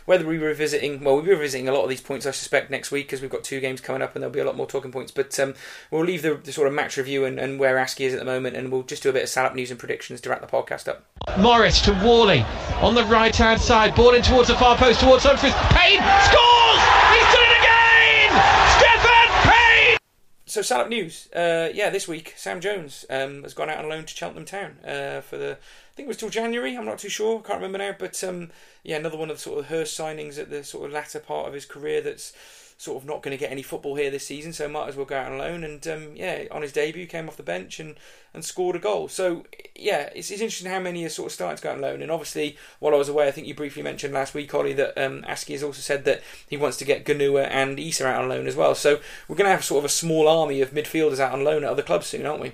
[0.06, 2.70] whether we were revisiting, well, we'll be revisiting a lot of these points, I suspect,
[2.70, 4.68] next week because we've got two games coming up, and there'll be a lot more
[4.68, 5.14] talking points.
[5.14, 5.54] But um,
[5.90, 8.26] we'll leave the, the sort of match review and, and where Askey is at the
[8.26, 10.48] moment, and we'll just do a bit of Salop news and predictions to wrap the
[10.48, 11.06] podcast up.
[11.40, 12.42] Morris to Whalley
[12.82, 15.54] on the right hand side, ball in towards the far post, towards Humphries.
[15.70, 16.82] Payne scores!
[17.14, 18.32] He's done it again!
[18.80, 19.98] Stefan Payne!
[20.46, 24.04] So Salop news, uh, yeah, this week Sam Jones um, has gone out on loan
[24.04, 25.58] to Cheltenham Town uh, for the,
[25.98, 26.78] think it was till January.
[26.78, 27.96] I'm not too sure, can't remember now.
[27.98, 28.52] But um,
[28.84, 31.48] yeah, another one of the sort of Hurst signings at the sort of latter part
[31.48, 32.34] of his career that's
[32.78, 35.06] sort of not going to get any football here this season, so might as well
[35.06, 35.64] go out on loan.
[35.64, 37.96] And um, yeah, on his debut, came off the bench and,
[38.36, 39.08] and scored a goal.
[39.08, 41.82] So yeah, it's, it's interesting how many are sort of starting to go out on
[41.82, 42.02] loan.
[42.04, 44.96] And obviously, while I was away, I think you briefly mentioned last week, Ollie, that
[44.96, 48.30] um, Askey has also said that he wants to get Ganua and Issa out on
[48.30, 48.76] loan as well.
[48.76, 51.64] So we're going to have sort of a small army of midfielders out on loan
[51.64, 52.52] at other clubs soon, aren't we?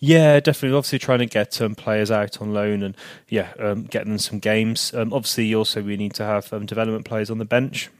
[0.00, 0.76] Yeah, definitely.
[0.76, 2.96] Obviously, trying to get um, players out on loan and
[3.28, 4.94] yeah, um, getting them some games.
[4.94, 7.90] Um, obviously, also we need to have um, development players on the bench.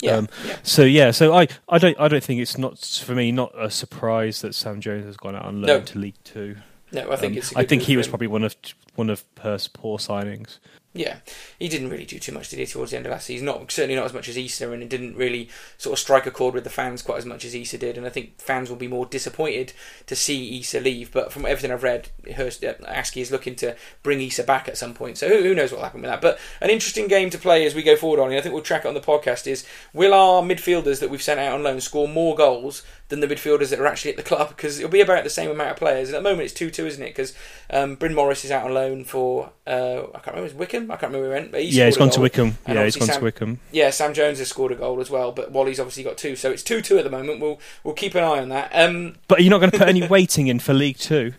[0.00, 0.56] Yeah, Um, yeah.
[0.62, 3.70] So yeah, so I, I don't I don't think it's not for me not a
[3.70, 5.92] surprise that Sam Jones has gone out and learned No.
[5.92, 6.56] to League Two.
[6.92, 7.52] No, I think Um, it's.
[7.52, 8.54] A I think he was probably one of
[8.96, 10.58] one of Perth's poor signings.
[10.96, 11.18] Yeah,
[11.58, 13.44] he didn't really do too much, did he, towards the end of last season?
[13.44, 16.30] Not certainly not as much as Issa, and it didn't really sort of strike a
[16.30, 17.98] chord with the fans quite as much as Issa did.
[17.98, 19.74] And I think fans will be more disappointed
[20.06, 21.12] to see Issa leave.
[21.12, 24.78] But from everything I've read, Hurst, uh, Askey is looking to bring Issa back at
[24.78, 25.18] some point.
[25.18, 26.22] So who, who knows what will happen with that?
[26.22, 28.30] But an interesting game to play as we go forward on.
[28.30, 29.46] And I think we'll track it on the podcast.
[29.46, 33.28] Is will our midfielders that we've sent out on loan score more goals than the
[33.28, 34.48] midfielders that are actually at the club?
[34.48, 36.08] Because it'll be about the same amount of players.
[36.08, 37.10] And at the moment, it's two two, isn't it?
[37.10, 37.34] Because
[37.68, 39.70] um, Bryn Morris is out on loan for uh,
[40.14, 40.90] I can't remember, it was Wycombe.
[40.90, 41.52] I can't remember where he went.
[41.52, 42.20] But he yeah, he's gone to.
[42.20, 42.56] Wycombe.
[42.66, 43.60] And Yeah, he's gone Sam- to Wycombe.
[43.72, 46.50] Yeah, Sam Jones has scored a goal as well, but Whalley's obviously got two, so
[46.50, 47.40] it's two two at the moment.
[47.40, 48.70] We'll we'll keep an eye on that.
[48.72, 51.32] Um, But you're not going to put any weighting in for League Two.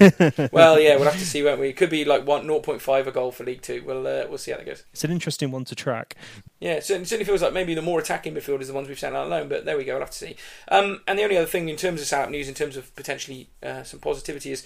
[0.52, 1.68] well, yeah, we'll have to see, won't we?
[1.68, 3.82] It could be like one 0.5 a goal for League Two.
[3.84, 4.84] We'll uh, we'll see how that goes.
[4.92, 6.16] It's an interesting one to track.
[6.60, 9.14] Yeah, it certainly, certainly feels like maybe the more attacking midfielders the ones we've sent
[9.16, 10.36] out alone, but there we go, we'll have to see.
[10.68, 13.48] Um, and the only other thing in terms of South news, in terms of potentially
[13.62, 14.64] uh, some positivity, is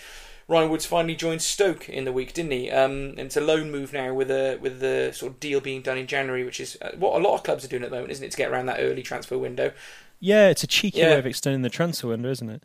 [0.49, 2.71] Ryan Woods finally joined Stoke in the week, didn't he?
[2.71, 5.83] Um, and it's a loan move now with a with the sort of deal being
[5.83, 7.97] done in January, which is uh, what a lot of clubs are doing at the
[7.97, 8.31] moment, isn't it?
[8.31, 9.73] To get around that early transfer window.
[10.21, 11.11] Yeah, it's a cheeky Yeah.
[11.11, 12.63] way of extending the transfer window, isn't it?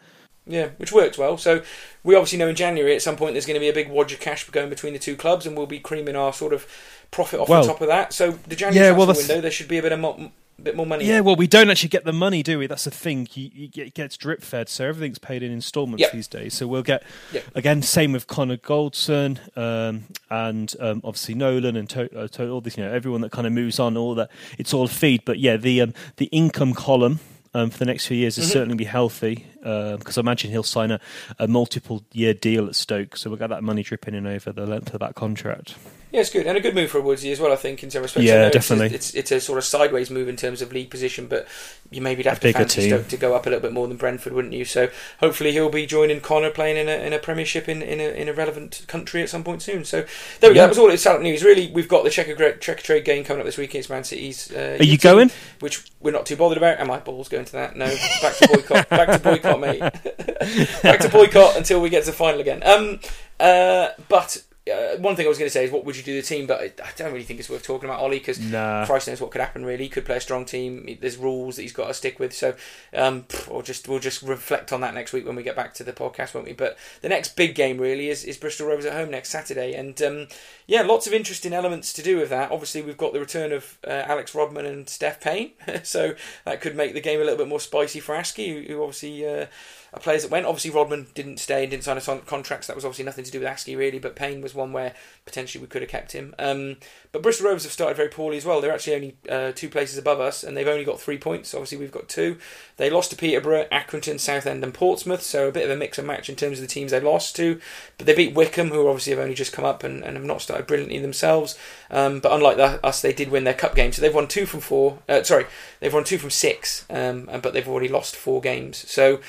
[0.48, 1.38] Yeah, which works well.
[1.38, 1.62] So
[2.04, 4.12] we obviously know in January at some point there's going to be a big wad
[4.12, 6.68] of cash going between the two clubs, and we'll be creaming our sort of
[7.10, 8.14] profit off Well- the top of that.
[8.14, 10.32] So the January Yeah, transfer that's- window, there should be a bit of mo-
[10.64, 11.06] bit more money.
[11.06, 12.68] Yeah, well, we don't actually get the money, do we?
[12.68, 13.28] That's the thing.
[13.34, 16.12] You, you get, it gets drip fed, so everything's paid in instalments Yep.
[16.12, 16.54] these days.
[16.54, 17.04] So we'll get
[17.34, 17.44] Yep.
[17.56, 22.62] again, same with Connor Goldson um, and um, obviously Nolan and to, uh, to, all
[22.62, 22.78] this.
[22.78, 24.30] You know, everyone that kind of moves on, all that.
[24.58, 27.20] It's all feed, but yeah, the um, the income column.
[27.54, 28.54] Um, for the next few years, is Mm-hmm.
[28.54, 31.02] certainly be healthy because I imagine he'll sign a,
[31.38, 34.66] a multiple year deal at Stoke, so we'll get that money dripping in over the
[34.66, 35.76] length of that contract.
[36.12, 37.54] Yeah, it's good and a good move for Woodsy as well.
[37.54, 38.26] I think in some respects.
[38.26, 38.94] Yeah, know it's- definitely.
[38.96, 41.48] It's, it's a sort of sideways move in terms of league position, but
[41.90, 42.90] you maybe have to bigger fancy team.
[42.90, 44.66] Stoke to go up a little bit more than Brentford, wouldn't you?
[44.66, 44.90] So
[45.22, 48.28] hopefully he'll be joining Connor playing in a in a Premiership in in a, in
[48.28, 49.86] a relevant country at some point soon.
[49.86, 50.06] So
[50.42, 50.62] there we go.
[50.62, 51.44] That was all it's Salop news.
[51.44, 54.52] Really, we've got the Checker Checkatrade game coming up this week against Man City's.
[54.52, 55.32] Uh, Are you team, going?
[55.60, 56.80] Which we're not too bothered about.
[56.80, 57.78] And my balls going to that.
[57.78, 57.86] No,
[58.22, 58.90] back to boycott.
[58.90, 59.80] back to boycott, mate.
[60.84, 62.62] back to boycott until we get to the final again.
[62.66, 63.00] Um,
[63.40, 66.16] uh, but uh, one thing I was going to say is what would you do
[66.16, 68.86] the team, but I, I don't really think it's worth talking about Ollie because Nah.
[68.86, 69.66] Christ knows what could happen.
[69.66, 70.98] Really, he could play a strong team.
[71.00, 72.34] There's rules that he's got to stick with.
[72.34, 72.56] So,
[72.94, 75.84] um, we'll just we'll just reflect on that next week when we get back to
[75.84, 76.54] the podcast, won't we?
[76.54, 80.02] But the next big game really is, is Bristol Rovers at home next Saturday, and
[80.02, 80.28] um,
[80.68, 82.52] yeah, lots of interesting elements to do with that.
[82.52, 85.52] Obviously, we've got the return of uh, Alex Rodman and Steph Payne,
[85.84, 86.16] so
[86.46, 89.26] that could make the game a little bit more spicy for Askey, who, who obviously.
[89.26, 89.46] Uh,
[89.94, 90.46] are players that went.
[90.46, 92.66] Obviously, Rodman didn't stay and didn't sign a son- contract.
[92.66, 94.00] So that was obviously nothing to do with Askey, really.
[94.00, 94.94] But Payne was one where
[95.26, 96.34] potentially we could have kept him.
[96.40, 96.78] Um,
[97.12, 98.62] but Bristol Rovers have started very poorly as well.
[98.62, 101.54] They're actually only uh, two places above us, and they've only got three points.
[101.54, 102.38] Obviously, we've got two.
[102.78, 105.22] They lost to Peterborough, Accrington, Southend, and Portsmouth.
[105.22, 107.36] So a bit of a mix and match in terms of the teams they lost
[107.36, 107.60] to.
[107.98, 110.42] But they beat Wycombe, who obviously have only just come up and, and have not
[110.42, 111.58] started brilliantly themselves.
[111.90, 113.92] Um, but unlike that, us, they did win their cup game.
[113.92, 115.00] So they've won two from four.
[115.10, 115.48] Uh, sorry,
[115.82, 116.86] they've won two from six.
[116.90, 118.90] Um, but they've already lost four games.
[118.90, 119.20] So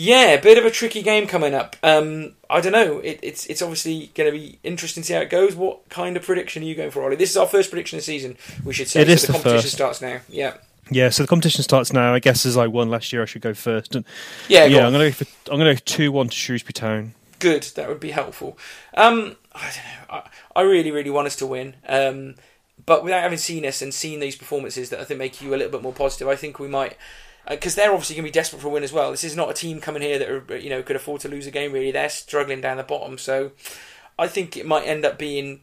[0.00, 1.74] yeah, a bit of a tricky game coming up.
[1.82, 3.00] Um, I don't know.
[3.00, 5.56] It, it's it's obviously going to be interesting to see how it goes.
[5.56, 7.16] What kind of prediction are you going for, Ollie?
[7.16, 8.36] This is our first prediction of the season.
[8.64, 9.74] We should say It so is the the competition first.
[9.74, 10.20] starts now.
[10.28, 10.54] Yeah,
[10.88, 12.14] Yeah, so the competition starts now.
[12.14, 13.96] I guess as I won last year, I should go first.
[13.96, 14.04] And
[14.48, 14.84] yeah, yeah, on.
[14.86, 17.14] I'm gonna go for, I'm gonna go two one to Shrewsbury Town.
[17.40, 17.64] good.
[17.74, 18.56] That would be helpful.
[18.94, 20.22] Um, I don't know.
[20.54, 21.74] I, I really, really want us to win.
[21.88, 22.36] Um,
[22.86, 25.56] but without having seen us and seen these performances that I think make you a
[25.56, 26.96] little bit more positive, I think we might.
[27.48, 29.10] Because they're obviously going to be desperate for a win as well.
[29.10, 31.46] This is not a team coming here that are, you know could afford to lose
[31.46, 31.72] a game.
[31.72, 33.16] Really, they're struggling down the bottom.
[33.18, 33.52] So,
[34.18, 35.60] I think it might end up being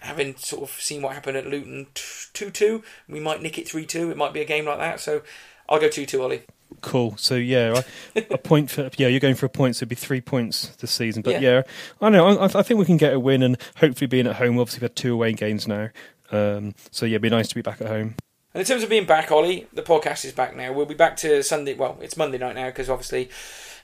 [0.00, 2.82] having sort of seen what happened at Luton two two.
[3.08, 4.10] We might nick it three two.
[4.10, 5.00] It might be a game like that.
[5.00, 5.22] So,
[5.68, 6.42] I'll go two two, Ollie.
[6.82, 7.16] Cool.
[7.16, 7.82] So yeah,
[8.14, 9.08] I, a point for yeah.
[9.08, 11.22] You're going for a point, so it'd be three points this season.
[11.22, 11.40] But Yeah.
[11.40, 11.62] yeah,
[12.00, 12.38] I know.
[12.38, 14.58] I, I think we can get a win, and hopefully being at home.
[14.58, 15.88] Obviously, we've had two away games now.
[16.30, 18.16] Um, so yeah, it'd be nice to be back at home.
[18.54, 20.72] And in terms of being back, Ollie, the podcast is back now.
[20.72, 21.74] We'll be back to Sunday.
[21.74, 23.28] Well, it's Monday night now because obviously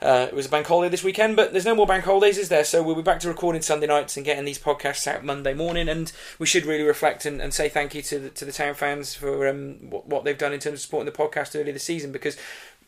[0.01, 2.49] uh, it was a bank holiday this weekend, but there's no more bank holidays, is
[2.49, 2.65] there?
[2.65, 5.87] So we'll be back to recording Sunday nights and getting these podcasts out Monday morning.
[5.89, 8.73] And we should really reflect and, and say thank you to the, to the town
[8.73, 11.85] fans for um, what, what they've done in terms of supporting the podcast earlier this
[11.85, 12.39] season because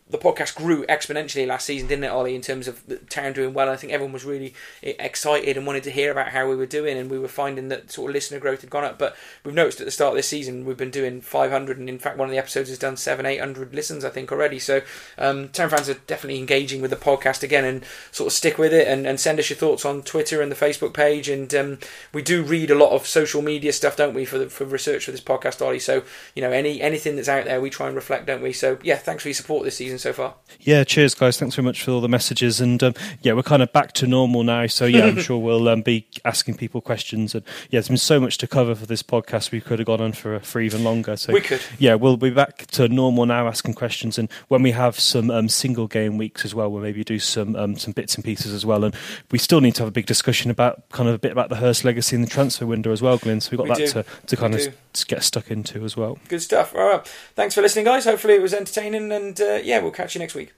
[0.08, 2.36] the podcast grew exponentially last season, didn't it, Ollie?
[2.36, 5.66] In terms of the town doing well, I think everyone was really e, excited and
[5.66, 8.14] wanted to hear about how we were doing, and we were finding that sort of
[8.14, 8.98] listener growth had gone up.
[8.98, 11.98] But we've noticed at the start of this season, we've been doing 500, and in
[11.98, 14.60] fact, one of the episodes has done seven, eight hundred listens, I think, already.
[14.60, 14.82] So
[15.18, 18.72] um, town fans are definitely engaging with the podcast again, and sort of stick with
[18.72, 21.28] it, and, and send us your thoughts on Twitter and the Facebook page.
[21.28, 21.78] And um,
[22.12, 25.06] we do read a lot of social media stuff, don't we, for the, for research
[25.06, 25.80] for this podcast, Ollie?
[25.80, 26.04] So
[26.36, 28.52] you know, any anything that's out there, we try and reflect, don't we?
[28.52, 30.34] So yeah, thanks for your support this season so far.
[30.60, 31.38] Yeah, cheers, guys.
[31.38, 32.60] Thanks very much for all the messages.
[32.60, 34.66] And um, yeah, we're kind of back to normal now.
[34.66, 37.34] So yeah, I'm sure we'll um, be asking people questions.
[37.34, 39.50] And yeah, there's been so much to cover for this podcast.
[39.50, 41.16] We could have gone on for for even longer.
[41.16, 41.60] So We could.
[41.78, 44.18] Yeah, we'll be back to normal now, asking questions.
[44.18, 47.54] And when we have some um, single game weeks as well, we'll maybe do some
[47.56, 48.84] um, some bits and pieces as well.
[48.84, 48.94] And
[49.30, 51.56] we still need to have a big discussion about kind of a bit about the
[51.56, 53.40] Hurst legacy in the transfer window as well, Glenn.
[53.40, 54.02] So we've got We that do.
[54.02, 55.04] to to kind We of do.
[55.08, 56.18] get stuck into as well.
[56.28, 56.74] Good stuff.
[56.74, 57.06] All right.
[57.34, 58.04] Thanks for listening, guys.
[58.04, 60.52] Hopefully it was entertaining, and uh, yeah, we'll catch you next week.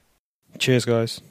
[0.57, 1.21] Cheers, guys.